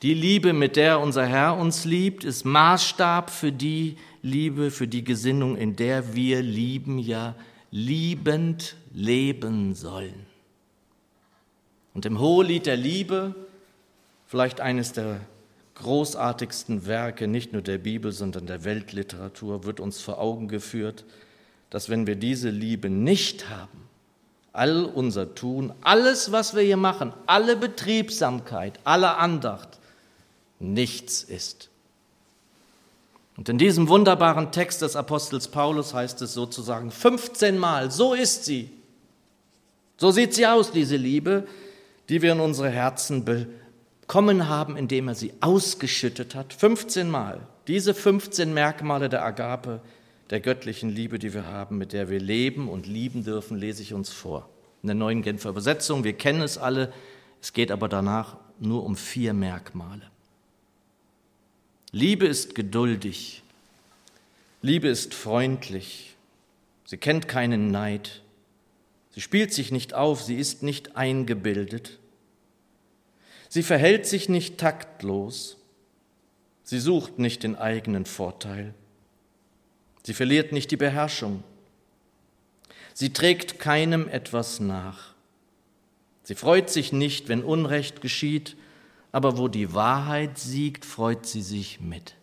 Die 0.01 0.13
Liebe, 0.13 0.53
mit 0.53 0.77
der 0.77 1.01
unser 1.01 1.25
Herr 1.25 1.58
uns 1.58 1.84
liebt, 1.84 2.24
ist 2.24 2.46
Maßstab 2.46 3.29
für 3.29 3.51
die 3.51 3.98
Liebe, 4.22 4.72
für 4.72 4.88
die 4.88 5.03
Gesinnung, 5.03 5.58
in 5.58 5.75
der 5.75 6.15
wir 6.15 6.41
lieben, 6.41 7.00
ja 7.00 7.36
liebend 7.70 8.77
leben 8.94 9.75
sollen. 9.75 10.35
Und 11.96 12.06
im 12.06 12.20
Hohelied 12.20 12.66
der 12.66 12.75
Liebe, 12.75 13.34
vielleicht 14.28 14.60
eines 14.62 14.92
der 14.92 15.22
großartigsten 15.75 16.86
Werke 16.86 17.28
nicht 17.28 17.54
nur 17.54 17.62
der 17.62 17.78
Bibel, 17.78 18.12
sondern 18.12 18.46
der 18.46 18.66
Weltliteratur, 18.66 19.64
wird 19.64 19.80
uns 19.80 20.02
vor 20.02 20.20
Augen 20.20 20.50
geführt, 20.50 21.06
dass 21.70 21.90
wenn 21.90 22.06
wir 22.06 22.18
diese 22.18 22.50
Liebe 22.50 22.90
nicht 22.90 23.50
haben, 23.50 23.88
all 24.52 24.84
unser 24.86 25.36
Tun, 25.36 25.74
alles, 25.82 26.34
was 26.34 26.54
wir 26.54 26.64
hier 26.64 26.78
machen, 26.78 27.14
alle 27.28 27.56
Betriebsamkeit, 27.56 28.78
alle 28.84 29.16
Andacht, 29.16 29.80
nichts 30.60 31.24
ist. 31.24 31.70
Und 33.38 33.48
in 33.48 33.58
diesem 33.58 33.88
wunderbaren 33.88 34.52
Text 34.52 34.82
des 34.82 34.98
Apostels 34.98 35.48
Paulus 35.48 35.94
heißt 35.94 36.22
es 36.22 36.34
sozusagen 36.34 36.92
15 36.92 37.58
Mal, 37.58 37.90
so 37.90 38.14
ist 38.14 38.44
sie. 38.44 38.70
So 39.98 40.12
sieht 40.12 40.34
sie 40.34 40.46
aus, 40.46 40.72
diese 40.72 40.98
Liebe, 40.98 41.48
die 42.10 42.22
wir 42.22 42.34
in 42.34 42.40
unsere 42.40 42.70
Herzen 42.70 43.26
bekommen 43.26 44.48
haben, 44.48 44.78
indem 44.78 45.08
er 45.08 45.16
sie 45.16 45.34
ausgeschüttet 45.42 46.36
hat. 46.36 46.54
15 46.54 47.10
Mal. 47.10 47.48
Diese 47.68 47.94
15 47.94 48.54
Merkmale 48.54 49.10
der 49.10 49.26
Agape, 49.26 49.82
der 50.30 50.40
göttlichen 50.40 50.90
Liebe, 50.90 51.20
die 51.20 51.34
wir 51.34 51.46
haben, 51.46 51.78
mit 51.78 51.94
der 51.94 52.10
wir 52.10 52.20
leben 52.20 52.70
und 52.70 52.88
lieben 52.88 53.24
dürfen, 53.24 53.58
lese 53.58 53.82
ich 53.82 53.94
uns 53.94 54.12
vor. 54.12 54.50
In 54.84 54.88
der 54.88 54.96
neuen 54.96 55.22
Genfer 55.22 55.50
Übersetzung, 55.50 56.04
wir 56.04 56.14
kennen 56.14 56.42
es 56.42 56.58
alle, 56.58 56.94
es 57.42 57.54
geht 57.54 57.72
aber 57.72 57.90
danach 57.90 58.38
nur 58.60 58.84
um 58.84 58.96
vier 58.96 59.34
Merkmale. 59.34 60.04
Liebe 61.92 62.26
ist 62.26 62.56
geduldig, 62.56 63.42
Liebe 64.62 64.88
ist 64.88 65.14
freundlich, 65.14 66.16
sie 66.86 66.98
kennt 66.98 67.28
keinen 67.28 67.72
Neid, 67.72 68.22
sie 69.16 69.22
spielt 69.22 69.54
sich 69.54 69.72
nicht 69.72 69.94
auf, 69.94 70.22
sie 70.22 70.36
ist 70.36 70.62
nicht 70.62 70.98
eingebildet, 70.98 71.98
sie 73.48 73.64
verhält 73.64 74.06
sich 74.06 74.28
nicht 74.28 74.58
taktlos, 74.58 75.56
sie 76.64 76.80
sucht 76.80 77.18
nicht 77.18 77.44
den 77.44 77.56
eigenen 77.56 78.06
Vorteil. 78.06 78.74
Sie 80.04 80.14
verliert 80.14 80.52
nicht 80.52 80.70
die 80.70 80.78
Beherrschung. 80.78 81.44
Sie 82.94 83.12
trägt 83.14 83.58
keinem 83.58 84.08
etwas 84.08 84.60
nach. 84.60 85.16
Sie 86.24 86.36
freut 86.36 86.70
sich 86.70 86.92
nicht, 86.92 87.30
wenn 87.30 87.44
Unrecht 87.44 88.02
geschieht, 88.02 88.58
aber 89.12 89.38
wo 89.38 89.48
die 89.48 89.74
Wahrheit 89.74 90.38
siegt, 90.38 90.84
freut 90.84 91.26
sie 91.26 91.42
sich 91.42 91.80
mit. 91.80 92.16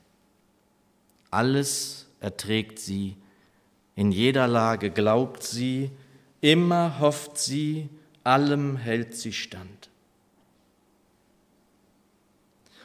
Alles 1.30 2.06
erträgt 2.20 2.78
sie, 2.78 3.16
in 3.96 4.12
jeder 4.12 4.46
Lage 4.46 4.90
glaubt 4.90 5.42
sie, 5.42 5.90
immer 6.42 6.98
hofft 7.00 7.38
sie, 7.38 7.88
allem 8.24 8.76
hält 8.76 9.16
sie 9.16 9.32
stand. 9.32 9.88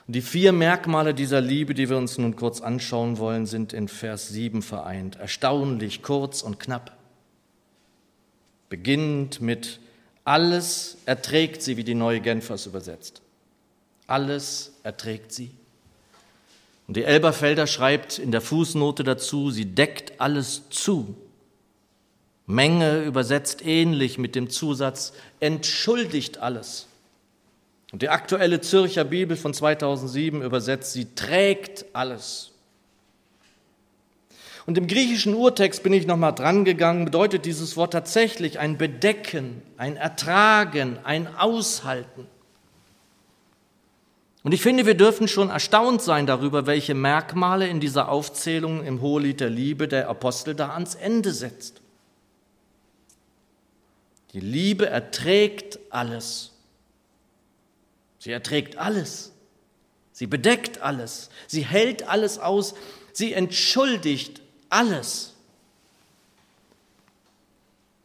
Und 0.07 0.15
die 0.15 0.21
vier 0.21 0.53
Merkmale 0.53 1.13
dieser 1.13 1.41
Liebe, 1.41 1.73
die 1.73 1.89
wir 1.89 1.97
uns 1.97 2.17
nun 2.17 2.37
kurz 2.37 2.61
anschauen 2.61 3.17
wollen, 3.17 3.45
sind 3.45 3.73
in 3.73 3.89
Vers 3.89 4.29
7 4.29 4.61
vereint. 4.61 5.17
Erstaunlich, 5.17 6.01
kurz 6.01 6.41
und 6.41 6.61
knapp. 6.61 6.95
Beginnend 8.69 9.41
mit 9.41 9.81
alles 10.23 10.97
erträgt 11.05 11.61
sie, 11.61 11.75
wie 11.75 11.83
die 11.83 11.93
neue 11.95 12.21
Genfers 12.21 12.67
übersetzt. 12.67 13.21
Alles 14.07 14.73
erträgt 14.83 15.33
sie. 15.33 15.51
Und 16.87 16.95
die 16.95 17.03
Elberfelder 17.03 17.67
schreibt 17.67 18.17
in 18.17 18.31
der 18.31 18.39
Fußnote 18.39 19.03
dazu, 19.03 19.51
sie 19.51 19.65
deckt 19.65 20.21
alles 20.21 20.69
zu. 20.69 21.17
Menge 22.47 23.03
übersetzt 23.03 23.63
ähnlich 23.63 24.17
mit 24.17 24.33
dem 24.33 24.49
Zusatz 24.49 25.13
entschuldigt 25.41 26.37
alles. 26.39 26.87
Und 27.91 28.01
die 28.01 28.09
aktuelle 28.09 28.61
Zürcher 28.61 29.03
Bibel 29.03 29.37
von 29.37 29.53
2007 29.53 30.41
übersetzt, 30.41 30.93
sie 30.93 31.13
trägt 31.13 31.85
alles. 31.93 32.51
Und 34.65 34.77
im 34.77 34.87
griechischen 34.87 35.33
Urtext 35.33 35.83
bin 35.83 35.93
ich 35.93 36.07
nochmal 36.07 36.35
dran 36.35 36.65
gegangen, 36.65 37.05
bedeutet 37.05 37.45
dieses 37.45 37.77
Wort 37.77 37.93
tatsächlich 37.93 38.59
ein 38.59 38.77
Bedecken, 38.77 39.61
ein 39.77 39.95
Ertragen, 39.95 40.99
ein 41.03 41.33
Aushalten. 41.35 42.27
Und 44.43 44.53
ich 44.53 44.61
finde, 44.61 44.85
wir 44.85 44.95
dürfen 44.95 45.27
schon 45.27 45.49
erstaunt 45.49 46.01
sein 46.01 46.27
darüber, 46.27 46.65
welche 46.65 46.93
Merkmale 46.93 47.67
in 47.67 47.81
dieser 47.81 48.07
Aufzählung 48.09 48.85
im 48.85 49.01
Hohelied 49.01 49.41
der 49.41 49.49
Liebe 49.49 49.89
der 49.89 50.09
Apostel 50.09 50.55
da 50.55 50.69
ans 50.69 50.95
Ende 50.95 51.33
setzt. 51.33 51.81
Die 54.37 54.45
Liebe 54.45 54.87
erträgt 54.87 55.79
alles. 55.89 56.51
Sie 58.19 58.29
erträgt 58.29 58.77
alles. 58.77 59.31
Sie 60.11 60.27
bedeckt 60.27 60.79
alles. 60.79 61.31
Sie 61.47 61.65
hält 61.65 62.07
alles 62.07 62.37
aus. 62.37 62.75
Sie 63.13 63.33
entschuldigt 63.33 64.43
alles. 64.69 65.33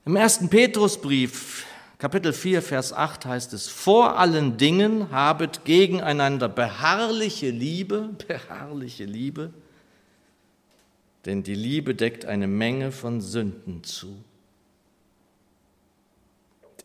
Im 0.07 0.17
ersten 0.17 0.49
Petrusbrief, 0.49 1.67
Kapitel 1.99 2.33
4, 2.33 2.63
Vers 2.63 2.95
8 2.95 3.27
heißt 3.27 3.53
es, 3.53 3.69
vor 3.69 4.19
allen 4.19 4.57
Dingen 4.57 5.11
habet 5.11 5.67
gegeneinander 5.67 6.49
beharrliche 6.49 7.51
Liebe, 7.51 8.09
beharrliche 8.27 9.05
Liebe, 9.05 9.53
denn 11.27 11.43
die 11.43 11.55
Liebe 11.55 11.95
deckt 11.95 12.25
eine 12.25 12.47
Menge 12.47 12.91
von 12.91 13.21
Sünden 13.21 13.85
zu. 13.85 14.25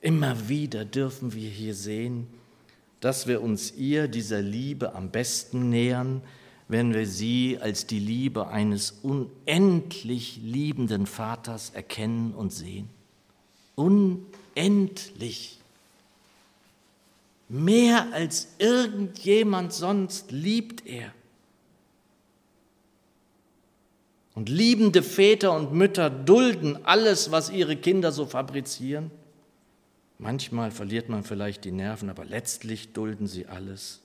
Immer 0.07 0.47
wieder 0.47 0.85
dürfen 0.85 1.33
wir 1.33 1.49
hier 1.49 1.75
sehen, 1.75 2.27
dass 3.01 3.27
wir 3.27 3.41
uns 3.41 3.73
ihr, 3.73 4.07
dieser 4.07 4.41
Liebe, 4.41 4.95
am 4.95 5.11
besten 5.11 5.69
nähern, 5.69 6.21
wenn 6.69 6.93
wir 6.93 7.05
sie 7.05 7.57
als 7.59 7.87
die 7.87 7.99
Liebe 7.99 8.47
eines 8.47 8.99
unendlich 9.03 10.39
liebenden 10.41 11.07
Vaters 11.07 11.71
erkennen 11.71 12.33
und 12.33 12.53
sehen. 12.53 12.87
Unendlich. 13.75 15.59
Mehr 17.49 18.07
als 18.13 18.47
irgendjemand 18.59 19.73
sonst 19.73 20.31
liebt 20.31 20.87
er. 20.87 21.11
Und 24.35 24.47
liebende 24.47 25.03
Väter 25.03 25.51
und 25.53 25.73
Mütter 25.73 26.09
dulden 26.09 26.85
alles, 26.85 27.29
was 27.29 27.49
ihre 27.49 27.75
Kinder 27.75 28.13
so 28.13 28.25
fabrizieren. 28.25 29.11
Manchmal 30.19 30.71
verliert 30.71 31.09
man 31.09 31.23
vielleicht 31.23 31.63
die 31.63 31.71
Nerven, 31.71 32.09
aber 32.09 32.25
letztlich 32.25 32.93
dulden 32.93 33.27
sie 33.27 33.45
alles. 33.47 34.01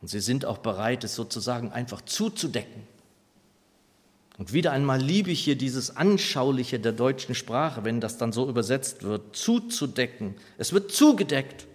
Und 0.00 0.08
sie 0.08 0.20
sind 0.20 0.44
auch 0.44 0.58
bereit, 0.58 1.04
es 1.04 1.14
sozusagen 1.14 1.72
einfach 1.72 2.02
zuzudecken. 2.02 2.86
Und 4.38 4.52
wieder 4.54 4.72
einmal 4.72 5.00
liebe 5.00 5.30
ich 5.30 5.40
hier 5.40 5.56
dieses 5.56 5.96
Anschauliche 5.96 6.80
der 6.80 6.92
deutschen 6.92 7.34
Sprache, 7.34 7.84
wenn 7.84 8.00
das 8.00 8.16
dann 8.16 8.32
so 8.32 8.48
übersetzt 8.48 9.02
wird, 9.02 9.36
zuzudecken. 9.36 10.34
Es 10.56 10.72
wird 10.72 10.92
zugedeckt. 10.92 11.66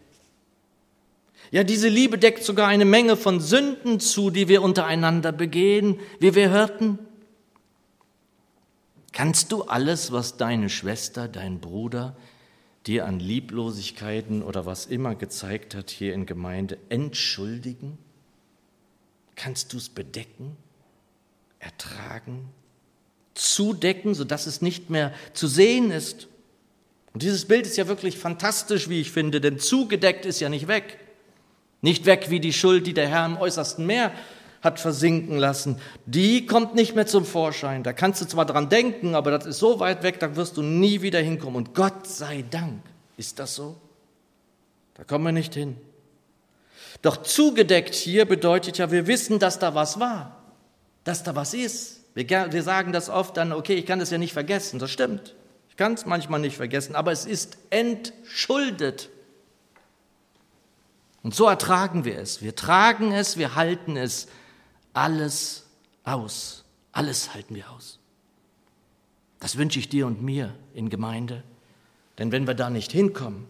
Ja, 1.52 1.64
diese 1.64 1.90
Liebe 1.90 2.18
deckt 2.18 2.44
sogar 2.44 2.68
eine 2.68 2.86
Menge 2.86 3.18
von 3.18 3.40
Sünden 3.40 4.00
zu, 4.00 4.32
die 4.32 4.48
wir 4.48 4.64
untereinander 4.64 5.32
begehen, 5.32 6.00
wie 6.20 6.34
wir 6.34 6.50
hörten. 6.50 6.98
Kannst 9.12 9.52
du 9.52 9.64
alles, 9.64 10.12
was 10.12 10.38
deine 10.38 10.70
Schwester, 10.70 11.28
dein 11.28 11.60
Bruder, 11.60 12.16
dir 12.88 13.06
an 13.06 13.20
Lieblosigkeiten 13.20 14.44
oder 14.44 14.66
was 14.66 14.86
immer 14.86 15.16
gezeigt 15.16 15.76
hat 15.76 15.90
hier 15.90 16.14
in 16.14 16.26
Gemeinde, 16.26 16.78
entschuldigen? 16.90 17.98
Kannst 19.36 19.74
du 19.74 19.78
es 19.78 19.90
bedecken, 19.90 20.56
ertragen, 21.60 22.50
zudecken, 23.34 24.14
sodass 24.14 24.46
es 24.46 24.62
nicht 24.62 24.90
mehr 24.90 25.14
zu 25.34 25.48
sehen 25.48 25.92
ist? 25.92 26.28
Und 27.14 27.24
dieses 27.24 27.46
Bild 27.46 27.66
ist 27.66 27.78
ja 27.78 27.88
wirklich 27.88 28.18
fantastisch, 28.18 28.90
wie 28.90 29.02
ich 29.02 29.12
finde, 29.12 29.42
denn 29.42 29.60
zugedeckt 29.60 30.26
ist 30.26 30.40
ja 30.40 30.50
nicht 30.50 30.68
weg. 30.68 31.00
Nicht 31.82 32.06
weg 32.06 32.30
wie 32.30 32.40
die 32.40 32.54
Schuld, 32.54 32.88
die 32.88 32.94
der 32.94 33.08
Herr 33.08 33.26
im 33.26 33.38
äußersten 33.38 33.86
Meer 33.86 34.12
hat 34.66 34.80
versinken 34.80 35.38
lassen, 35.38 35.80
die 36.06 36.46
kommt 36.46 36.76
nicht 36.76 36.96
mehr 36.96 37.08
zum 37.08 37.24
Vorschein. 37.24 37.84
Da 37.84 37.94
kannst 37.94 38.22
du 38.22 38.26
zwar 38.26 38.46
dran 38.46 38.68
denken, 38.68 39.16
aber 39.16 39.32
das 39.32 39.46
ist 39.46 39.60
so 39.60 39.80
weit 39.80 40.04
weg, 40.04 40.20
da 40.20 40.36
wirst 40.36 40.58
du 40.58 40.62
nie 40.62 41.02
wieder 41.02 41.22
hinkommen. 41.22 41.56
Und 41.56 41.74
Gott 41.74 42.06
sei 42.08 42.44
Dank 42.50 42.82
ist 43.16 43.40
das 43.40 43.56
so. 43.56 43.78
Da 44.96 45.04
kommen 45.04 45.24
wir 45.24 45.32
nicht 45.32 45.54
hin. 45.54 45.78
Doch 47.02 47.18
zugedeckt 47.18 47.96
hier 47.96 48.26
bedeutet 48.26 48.78
ja, 48.78 48.92
wir 48.92 49.08
wissen, 49.08 49.40
dass 49.40 49.60
da 49.60 49.76
was 49.76 50.00
war, 50.00 50.44
dass 51.04 51.24
da 51.24 51.36
was 51.36 51.54
ist. 51.54 52.02
Wir, 52.16 52.28
wir 52.52 52.64
sagen 52.64 52.92
das 52.92 53.10
oft 53.10 53.38
dann, 53.38 53.52
okay, 53.52 53.76
ich 53.76 53.86
kann 53.86 54.00
das 54.00 54.10
ja 54.10 54.18
nicht 54.18 54.34
vergessen, 54.34 54.80
das 54.80 54.92
stimmt. 54.92 55.36
Ich 55.70 55.76
kann 55.76 55.94
es 55.94 56.06
manchmal 56.06 56.40
nicht 56.40 56.56
vergessen, 56.56 56.96
aber 56.96 57.12
es 57.12 57.26
ist 57.26 57.58
entschuldet. 57.70 59.10
Und 61.22 61.36
so 61.36 61.48
ertragen 61.48 62.06
wir 62.06 62.18
es. 62.18 62.42
Wir 62.42 62.56
tragen 62.56 63.12
es, 63.12 63.38
wir 63.38 63.56
halten 63.56 63.98
es 63.98 64.28
alles 64.96 65.66
aus. 66.04 66.64
Alles 66.92 67.34
halten 67.34 67.56
wir 67.56 67.70
aus. 67.72 68.00
Das 69.40 69.58
wünsche 69.58 69.80
ich 69.80 69.90
dir 69.90 70.08
und 70.08 70.22
mir 70.22 70.56
in 70.74 70.90
Gemeinde. 70.90 71.44
Denn 72.18 72.32
wenn 72.32 72.48
wir 72.48 72.54
da 72.54 72.70
nicht 72.70 72.92
hinkommen, 72.92 73.46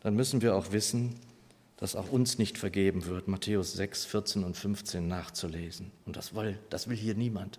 dann 0.00 0.14
müssen 0.14 0.42
wir 0.42 0.56
auch 0.56 0.72
wissen, 0.72 1.18
dass 1.76 1.94
auch 1.94 2.10
uns 2.10 2.38
nicht 2.38 2.58
vergeben 2.58 3.06
wird, 3.06 3.28
Matthäus 3.28 3.74
6, 3.74 4.06
14 4.06 4.44
und 4.44 4.56
15 4.56 5.06
nachzulesen. 5.06 5.92
Und 6.04 6.16
das 6.16 6.34
will, 6.34 6.58
das 6.70 6.88
will 6.88 6.96
hier 6.96 7.14
niemand. 7.14 7.58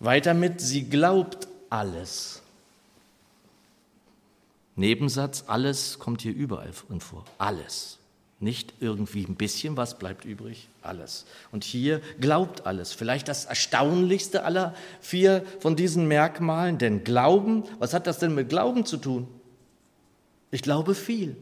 Weiter 0.00 0.34
mit, 0.34 0.60
sie 0.60 0.88
glaubt 0.88 1.48
alles. 1.70 2.42
Nebensatz, 4.76 5.44
alles 5.48 5.98
kommt 5.98 6.22
hier 6.22 6.32
überall 6.32 6.72
vor. 6.72 7.24
Alles. 7.38 7.98
Nicht 8.40 8.74
irgendwie 8.78 9.24
ein 9.24 9.34
bisschen, 9.34 9.76
was 9.76 9.98
bleibt 9.98 10.24
übrig? 10.24 10.68
Alles. 10.82 11.26
Und 11.50 11.64
hier 11.64 12.00
glaubt 12.20 12.66
alles. 12.66 12.92
Vielleicht 12.92 13.26
das 13.26 13.46
erstaunlichste 13.46 14.44
aller 14.44 14.74
vier 15.00 15.44
von 15.58 15.74
diesen 15.74 16.06
Merkmalen, 16.06 16.78
denn 16.78 17.02
Glauben, 17.02 17.64
was 17.80 17.94
hat 17.94 18.06
das 18.06 18.20
denn 18.20 18.34
mit 18.34 18.48
Glauben 18.48 18.86
zu 18.86 18.96
tun? 18.96 19.26
Ich 20.52 20.62
glaube 20.62 20.94
viel. 20.94 21.36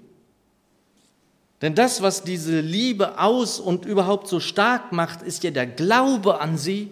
Denn 1.60 1.74
das, 1.74 2.00
was 2.00 2.22
diese 2.22 2.60
Liebe 2.60 3.18
aus 3.18 3.60
und 3.60 3.84
überhaupt 3.84 4.28
so 4.28 4.40
stark 4.40 4.92
macht, 4.92 5.22
ist 5.22 5.44
ja 5.44 5.50
der 5.50 5.66
Glaube 5.66 6.40
an 6.40 6.56
sie, 6.56 6.90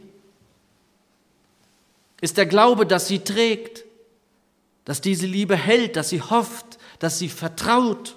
ist 2.21 2.37
der 2.37 2.47
Glaube, 2.47 2.87
dass 2.87 3.09
sie 3.09 3.21
trägt, 3.21 3.85
dass 4.85 5.01
diese 5.01 5.27
Liebe 5.27 5.57
hält, 5.57 5.97
dass 5.97 6.11
sie 6.11 6.21
hofft, 6.21 6.79
dass 6.99 7.19
sie 7.19 7.29
vertraut, 7.29 8.17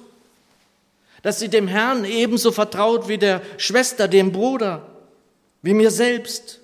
dass 1.28 1.40
sie 1.40 1.50
dem 1.50 1.68
Herrn 1.68 2.06
ebenso 2.06 2.54
vertraut 2.54 3.10
wie 3.10 3.18
der 3.18 3.42
Schwester, 3.58 4.08
dem 4.08 4.32
Bruder, 4.32 4.88
wie 5.62 5.74
mir 5.74 5.92
selbst, 5.92 6.62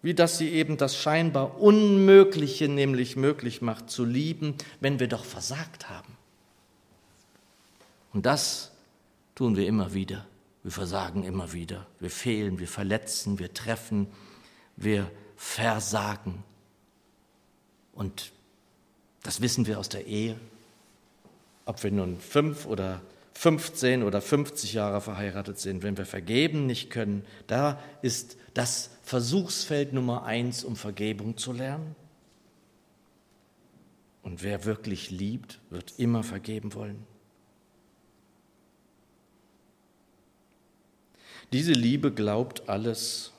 wie 0.00 0.14
dass 0.14 0.38
sie 0.38 0.48
eben 0.48 0.78
das 0.78 0.96
scheinbar 0.96 1.60
Unmögliche 1.60 2.68
nämlich 2.70 3.16
möglich 3.16 3.60
macht 3.60 3.90
zu 3.90 4.06
lieben, 4.06 4.54
wenn 4.80 4.98
wir 4.98 5.08
doch 5.08 5.26
versagt 5.26 5.90
haben. 5.90 6.16
Und 8.14 8.24
das 8.24 8.72
tun 9.34 9.58
wir 9.58 9.66
immer 9.66 9.92
wieder. 9.92 10.24
Wir 10.62 10.72
versagen 10.72 11.22
immer 11.22 11.52
wieder. 11.52 11.86
Wir 12.00 12.08
fehlen, 12.08 12.58
wir 12.58 12.68
verletzen, 12.68 13.38
wir 13.38 13.52
treffen, 13.52 14.06
wir 14.76 15.10
versagen. 15.36 16.42
Und 17.92 18.32
das 19.22 19.42
wissen 19.42 19.66
wir 19.66 19.78
aus 19.78 19.90
der 19.90 20.06
Ehe. 20.06 20.40
Ob 21.66 21.82
wir 21.84 21.90
nun 21.90 22.18
fünf 22.20 22.64
oder 22.64 23.02
15 23.36 24.02
oder 24.02 24.22
50 24.22 24.72
Jahre 24.72 25.02
verheiratet 25.02 25.58
sind, 25.58 25.82
wenn 25.82 25.98
wir 25.98 26.06
vergeben 26.06 26.64
nicht 26.64 26.88
können, 26.88 27.22
da 27.46 27.78
ist 28.00 28.38
das 28.54 28.90
Versuchsfeld 29.02 29.92
Nummer 29.92 30.24
eins, 30.24 30.64
um 30.64 30.74
Vergebung 30.74 31.36
zu 31.36 31.52
lernen. 31.52 31.94
Und 34.22 34.42
wer 34.42 34.64
wirklich 34.64 35.10
liebt, 35.10 35.60
wird 35.68 35.92
immer 35.98 36.22
vergeben 36.22 36.72
wollen. 36.72 37.04
Diese 41.52 41.72
Liebe 41.72 42.12
glaubt 42.12 42.70
alles. 42.70 43.32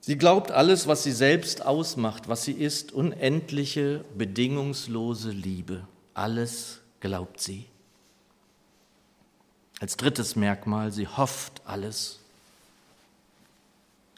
Sie 0.00 0.18
glaubt 0.18 0.50
alles, 0.50 0.86
was 0.86 1.02
sie 1.02 1.12
selbst 1.12 1.64
ausmacht, 1.64 2.28
was 2.28 2.44
sie 2.44 2.52
ist, 2.52 2.92
unendliche, 2.92 4.04
bedingungslose 4.16 5.30
Liebe. 5.30 5.88
Alles 6.12 6.83
glaubt 7.04 7.38
sie. 7.38 7.66
Als 9.78 9.98
drittes 9.98 10.36
Merkmal, 10.36 10.90
sie 10.90 11.06
hofft 11.06 11.60
alles. 11.66 12.18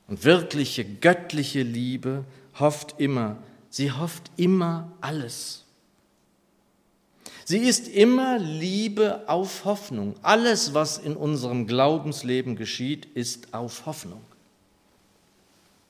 Und 0.06 0.22
wirkliche 0.22 0.84
göttliche 0.84 1.62
Liebe 1.62 2.24
hofft 2.60 2.94
immer, 2.98 3.38
sie 3.70 3.90
hofft 3.90 4.30
immer 4.36 4.92
alles. 5.00 5.64
Sie 7.44 7.58
ist 7.58 7.88
immer 7.88 8.38
Liebe 8.38 9.24
auf 9.26 9.64
Hoffnung. 9.64 10.14
Alles, 10.22 10.72
was 10.72 10.96
in 10.96 11.16
unserem 11.16 11.66
Glaubensleben 11.66 12.54
geschieht, 12.54 13.04
ist 13.04 13.52
auf 13.52 13.84
Hoffnung. 13.86 14.20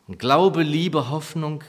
Und 0.08 0.18
Glaube, 0.18 0.62
Liebe, 0.62 1.10
Hoffnung 1.10 1.62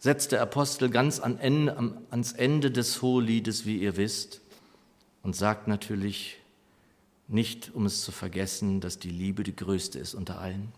setzt 0.00 0.32
der 0.32 0.42
Apostel 0.42 0.90
ganz 0.90 1.20
ans 1.20 2.32
Ende 2.32 2.70
des 2.70 3.02
Hoheliedes, 3.02 3.66
wie 3.66 3.76
ihr 3.78 3.96
wisst, 3.96 4.40
und 5.22 5.36
sagt 5.36 5.68
natürlich 5.68 6.38
nicht, 7.28 7.70
um 7.74 7.86
es 7.86 8.02
zu 8.02 8.12
vergessen, 8.12 8.80
dass 8.80 8.98
die 8.98 9.10
Liebe 9.10 9.42
die 9.42 9.54
größte 9.54 9.98
ist 9.98 10.14
unter 10.14 10.40
allen. 10.40 10.72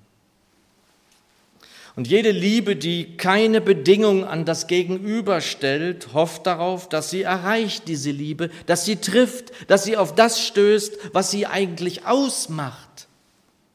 Und 1.94 2.08
jede 2.08 2.30
Liebe, 2.30 2.74
die 2.74 3.18
keine 3.18 3.60
Bedingung 3.60 4.24
an 4.24 4.46
das 4.46 4.66
Gegenüber 4.66 5.42
stellt, 5.42 6.14
hofft 6.14 6.46
darauf, 6.46 6.88
dass 6.88 7.10
sie 7.10 7.22
erreicht, 7.22 7.86
diese 7.86 8.10
Liebe, 8.10 8.50
dass 8.64 8.86
sie 8.86 8.96
trifft, 8.96 9.52
dass 9.68 9.84
sie 9.84 9.98
auf 9.98 10.14
das 10.14 10.40
stößt, 10.40 11.12
was 11.12 11.30
sie 11.30 11.46
eigentlich 11.46 12.06
ausmacht 12.06 13.08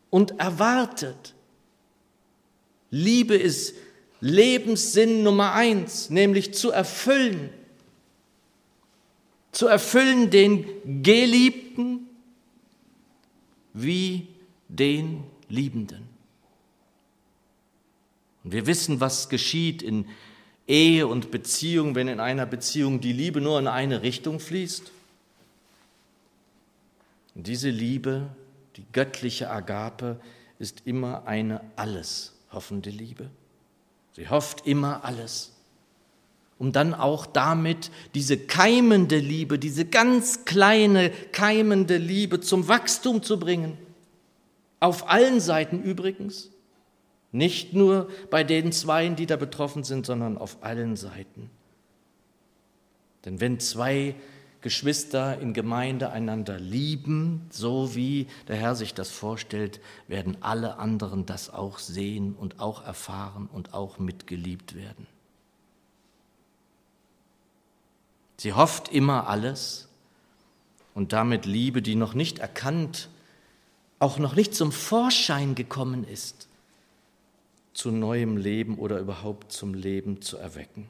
und 0.09 0.39
erwartet. 0.39 1.35
Liebe 2.89 3.35
ist 3.35 3.75
Lebenssinn 4.19 5.21
Nummer 5.21 5.53
eins, 5.53 6.09
nämlich 6.09 6.55
zu 6.55 6.71
erfüllen. 6.71 7.51
Zu 9.57 9.65
erfüllen 9.65 10.29
den 10.29 11.01
Geliebten 11.01 12.07
wie 13.73 14.27
den 14.67 15.23
Liebenden. 15.49 16.07
Und 18.43 18.51
wir 18.51 18.67
wissen, 18.67 18.99
was 18.99 19.29
geschieht 19.29 19.81
in 19.81 20.05
Ehe 20.67 21.07
und 21.07 21.31
Beziehung, 21.31 21.95
wenn 21.95 22.07
in 22.07 22.19
einer 22.19 22.45
Beziehung 22.45 23.01
die 23.01 23.13
Liebe 23.13 23.41
nur 23.41 23.57
in 23.57 23.65
eine 23.65 24.03
Richtung 24.03 24.39
fließt. 24.39 24.91
Und 27.33 27.47
diese 27.47 27.71
Liebe, 27.71 28.29
die 28.75 28.85
göttliche 28.91 29.49
Agape, 29.49 30.21
ist 30.59 30.83
immer 30.85 31.25
eine 31.25 31.61
alles 31.75 32.35
hoffende 32.51 32.91
Liebe. 32.91 33.31
Sie 34.11 34.29
hofft 34.29 34.67
immer 34.67 35.03
alles, 35.03 35.56
um 36.59 36.71
dann 36.71 36.93
auch 36.93 37.25
damit 37.25 37.91
diese 38.15 38.37
keimende 38.37 39.17
Liebe, 39.17 39.59
diese 39.59 39.85
ganz 39.85 40.45
kleine 40.45 41.11
keimende 41.31 41.97
Liebe 41.97 42.39
zum 42.39 42.67
Wachstum 42.67 43.21
zu 43.23 43.39
bringen. 43.39 43.77
Auf 44.79 45.09
allen 45.09 45.39
Seiten 45.39 45.81
übrigens. 45.81 46.51
Nicht 47.31 47.73
nur 47.73 48.09
bei 48.29 48.43
den 48.43 48.71
Zweien, 48.71 49.15
die 49.15 49.25
da 49.25 49.35
betroffen 49.35 49.83
sind, 49.83 50.05
sondern 50.05 50.37
auf 50.37 50.57
allen 50.61 50.95
Seiten. 50.95 51.49
Denn 53.25 53.41
wenn 53.41 53.59
zwei 53.59 54.15
Geschwister 54.61 55.39
in 55.39 55.53
Gemeinde 55.53 56.11
einander 56.11 56.59
lieben, 56.59 57.45
so 57.51 57.95
wie 57.95 58.27
der 58.47 58.55
Herr 58.55 58.75
sich 58.75 58.93
das 58.93 59.09
vorstellt, 59.09 59.81
werden 60.07 60.37
alle 60.41 60.77
anderen 60.77 61.25
das 61.25 61.49
auch 61.49 61.79
sehen 61.79 62.33
und 62.33 62.59
auch 62.59 62.83
erfahren 62.85 63.49
und 63.51 63.73
auch 63.73 63.99
mitgeliebt 63.99 64.75
werden. 64.75 65.05
Sie 68.37 68.53
hofft 68.53 68.89
immer 68.89 69.27
alles 69.27 69.87
und 70.93 71.11
damit 71.13 71.45
Liebe, 71.45 71.81
die 71.81 71.95
noch 71.95 72.13
nicht 72.13 72.39
erkannt, 72.39 73.09
auch 73.99 74.19
noch 74.19 74.35
nicht 74.35 74.53
zum 74.53 74.71
Vorschein 74.71 75.55
gekommen 75.55 76.03
ist, 76.03 76.47
zu 77.73 77.91
neuem 77.91 78.37
Leben 78.37 78.77
oder 78.77 78.99
überhaupt 78.99 79.51
zum 79.51 79.73
Leben 79.73 80.21
zu 80.21 80.37
erwecken. 80.37 80.87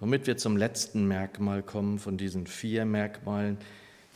Womit 0.00 0.26
wir 0.26 0.36
zum 0.36 0.56
letzten 0.56 1.06
Merkmal 1.06 1.62
kommen 1.62 1.98
von 1.98 2.16
diesen 2.16 2.46
vier 2.46 2.84
Merkmalen, 2.84 3.58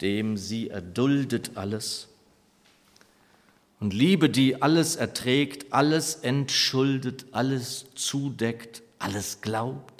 dem 0.00 0.36
sie 0.36 0.68
erduldet 0.68 1.52
alles. 1.56 2.08
Und 3.80 3.94
Liebe, 3.94 4.28
die 4.28 4.60
alles 4.60 4.96
erträgt, 4.96 5.72
alles 5.72 6.16
entschuldet, 6.16 7.26
alles 7.32 7.86
zudeckt, 7.94 8.82
alles 8.98 9.40
glaubt, 9.40 9.97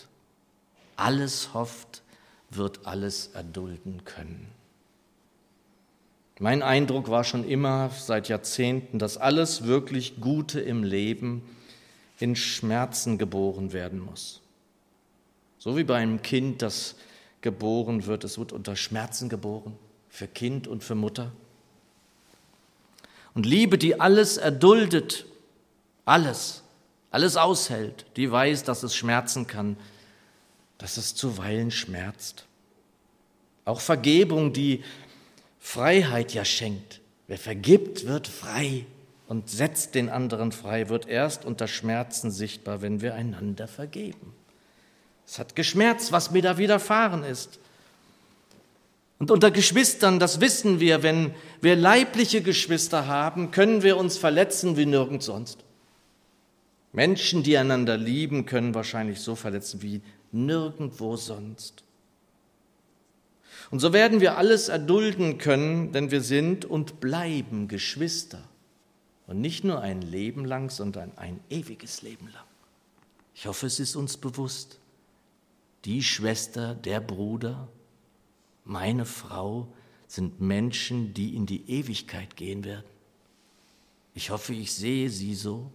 alles 0.99 1.55
hofft, 1.55 2.03
wird 2.51 2.87
alles 2.87 3.29
erdulden 3.29 4.05
können. 4.05 4.49
Mein 6.41 6.63
Eindruck 6.63 7.11
war 7.11 7.25
schon 7.25 7.47
immer 7.47 7.91
seit 7.91 8.29
Jahrzehnten, 8.29 8.99
dass 8.99 9.17
alles 9.17 9.65
wirklich 9.65 10.21
Gute 10.21 10.61
im 10.61 10.85
Leben 10.85 11.43
in 12.21 12.37
Schmerzen 12.37 13.19
geboren 13.19 13.73
werden 13.73 13.99
muss. 13.99 14.41
So 15.59 15.77
wie 15.77 15.85
bei 15.85 15.97
einem 15.97 16.23
Kind, 16.23 16.63
das 16.63 16.95
geboren 17.41 18.07
wird, 18.07 18.25
es 18.25 18.39
wird 18.39 18.53
unter 18.53 18.77
Schmerzen 18.77 19.29
geboren, 19.29 19.77
für 20.09 20.29
Kind 20.29 20.69
und 20.69 20.85
für 20.85 20.95
Mutter. 20.95 21.33
Und 23.35 23.45
Liebe, 23.47 23.79
die 23.79 24.01
alles 24.01 24.37
erduldet, 24.37 25.27
alles, 26.05 26.63
alles 27.11 27.37
aushält, 27.37 28.07
die 28.17 28.31
weiß, 28.31 28.65
dass 28.65 28.83
es 28.83 28.95
schmerzen 28.95 29.47
kann, 29.47 29.77
dass 30.79 30.97
es 30.97 31.15
zuweilen 31.15 31.71
schmerzt. 31.71 32.47
Auch 33.65 33.81
Vergebung, 33.81 34.53
die 34.53 34.83
Freiheit 35.59 36.33
ja 36.33 36.45
schenkt. 36.45 37.01
Wer 37.27 37.39
vergibt, 37.39 38.07
wird 38.07 38.27
frei 38.27 38.87
und 39.27 39.51
setzt 39.51 39.95
den 39.95 40.09
anderen 40.09 40.53
frei, 40.53 40.89
wird 40.89 41.07
erst 41.07 41.45
unter 41.45 41.69
Schmerzen 41.69 42.31
sichtbar, 42.31 42.81
wenn 42.81 43.03
wir 43.03 43.15
einander 43.15 43.69
vergeben. 43.69 44.33
Es 45.27 45.39
hat 45.39 45.55
geschmerzt, 45.55 46.11
was 46.13 46.31
mir 46.31 46.41
da 46.41 46.57
widerfahren 46.57 47.23
ist. 47.23 47.59
Und 49.19 49.31
unter 49.31 49.51
Geschwistern, 49.51 50.19
das 50.19 50.41
wissen 50.41 50.81
wir, 50.81 51.03
wenn 51.03 51.35
wir 51.61 51.77
leibliche 51.77 52.41
Geschwister 52.41 53.07
haben, 53.07 53.51
können 53.51 53.83
wir 53.83 53.99
uns 53.99 54.17
verletzen 54.17 54.77
wie 54.79 54.87
nirgends 54.87 55.27
sonst. 55.27 55.59
Menschen, 56.93 57.43
die 57.43 57.59
einander 57.59 57.99
lieben, 57.99 58.47
können 58.47 58.75
wahrscheinlich 58.75 59.21
so 59.21 59.35
verletzen 59.35 59.83
wie 59.83 60.01
nirgendwo 60.33 61.17
sonst. 61.17 61.85
Und 63.71 63.81
so 63.81 63.93
werden 63.93 64.21
wir 64.21 64.39
alles 64.39 64.69
erdulden 64.69 65.39
können, 65.39 65.93
denn 65.93 66.11
wir 66.11 66.23
sind 66.23 66.65
und 66.65 67.01
bleiben 67.01 67.69
Geschwister. 67.69 68.43
Und 69.27 69.41
nicht 69.41 69.63
nur 69.65 69.81
ein 69.81 70.01
Leben 70.01 70.45
lang, 70.45 70.71
sondern 70.71 71.17
ein 71.19 71.41
ewiges 71.51 72.03
Leben 72.03 72.29
lang. 72.29 72.45
Ich 73.35 73.47
hoffe, 73.47 73.67
es 73.67 73.79
ist 73.79 73.95
uns 73.95 74.17
bewusst. 74.17 74.79
Die 75.85 76.03
Schwester, 76.03 76.75
der 76.75 77.01
Bruder, 77.01 77.69
meine 78.65 79.05
Frau 79.05 79.69
sind 80.07 80.41
Menschen, 80.41 81.13
die 81.13 81.37
in 81.37 81.45
die 81.45 81.71
Ewigkeit 81.71 82.37
gehen 82.37 82.65
werden. 82.65 82.87
Ich 84.15 84.31
hoffe, 84.31 84.55
ich 84.55 84.73
sehe 84.73 85.11
sie 85.11 85.35
so. 85.35 85.71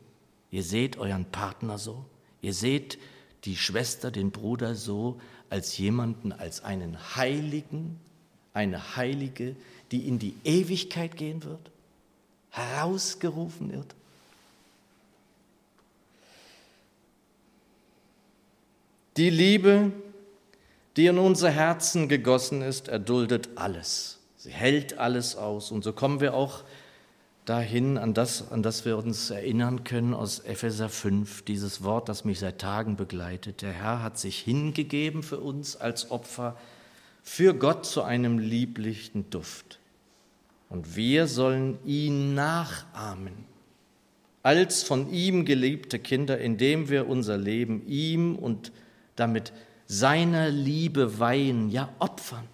Ihr 0.52 0.64
seht 0.64 0.98
euren 0.98 1.26
Partner 1.26 1.78
so. 1.78 2.06
Ihr 2.42 2.54
seht 2.54 2.98
die 3.46 3.58
Schwester, 3.58 4.12
den 4.12 4.32
Bruder 4.32 4.76
so 4.76 5.20
als 5.50 5.78
jemanden, 5.78 6.32
als 6.32 6.64
einen 6.64 7.16
Heiligen, 7.16 8.00
eine 8.54 8.96
Heilige, 8.96 9.56
die 9.92 10.08
in 10.08 10.20
die 10.20 10.36
Ewigkeit 10.44 11.18
gehen 11.18 11.44
wird 11.44 11.74
herausgerufen 12.54 13.74
wird. 13.74 13.96
Die 19.18 19.32
Liebe, 19.32 19.92
die 20.96 21.08
in 21.08 21.18
unser 21.18 21.50
Herzen 21.50 22.08
gegossen 22.08 22.62
ist, 22.62 22.88
erduldet 22.88 23.50
alles. 23.56 24.20
Sie 24.38 24.52
hält 24.52 25.00
alles 25.00 25.36
aus. 25.36 25.72
Und 25.72 25.84
so 25.84 25.94
kommen 25.94 26.20
wir 26.20 26.36
auch 26.36 26.64
dahin, 27.46 27.98
an 27.98 28.14
das, 28.14 28.52
an 28.52 28.64
das 28.64 28.86
wir 28.86 28.98
uns 28.98 29.30
erinnern 29.30 29.84
können 29.84 30.14
aus 30.14 30.40
Epheser 30.40 30.90
5, 30.90 31.44
dieses 31.44 31.84
Wort, 31.84 32.10
das 32.10 32.26
mich 32.26 32.40
seit 32.40 32.60
Tagen 32.60 32.96
begleitet. 32.96 33.62
Der 33.62 33.72
Herr 33.72 34.02
hat 34.02 34.18
sich 34.18 34.40
hingegeben 34.40 35.24
für 35.24 35.40
uns 35.40 35.76
als 35.76 36.12
Opfer, 36.12 36.58
für 37.22 37.54
Gott 37.54 37.86
zu 37.86 38.04
einem 38.04 38.40
lieblichen 38.40 39.30
Duft. 39.30 39.80
Und 40.70 40.96
wir 40.96 41.28
sollen 41.28 41.78
ihn 41.86 42.34
nachahmen, 42.34 43.34
als 44.42 44.84
von 44.84 45.10
ihm 45.12 45.46
geliebte 45.46 46.00
Kinder, 46.00 46.40
indem 46.40 46.90
wir 46.90 47.08
unser 47.08 47.38
Leben 47.38 47.86
ihm 47.88 48.36
und 48.36 48.72
damit 49.16 49.54
seiner 49.86 50.50
Liebe 50.50 51.20
weihen, 51.20 51.70
ja 51.70 51.90
opfern. 52.00 52.48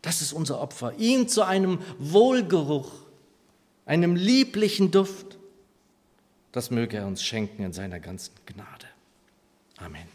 Das 0.00 0.20
ist 0.20 0.32
unser 0.32 0.60
Opfer, 0.60 0.94
ihn 0.98 1.28
zu 1.28 1.42
einem 1.42 1.78
Wohlgeruch, 1.98 2.90
einem 3.86 4.16
lieblichen 4.16 4.90
Duft. 4.90 5.38
Das 6.52 6.70
möge 6.70 6.98
er 6.98 7.06
uns 7.06 7.22
schenken 7.22 7.62
in 7.62 7.72
seiner 7.72 8.00
ganzen 8.00 8.34
Gnade. 8.46 8.86
Amen. 9.78 10.06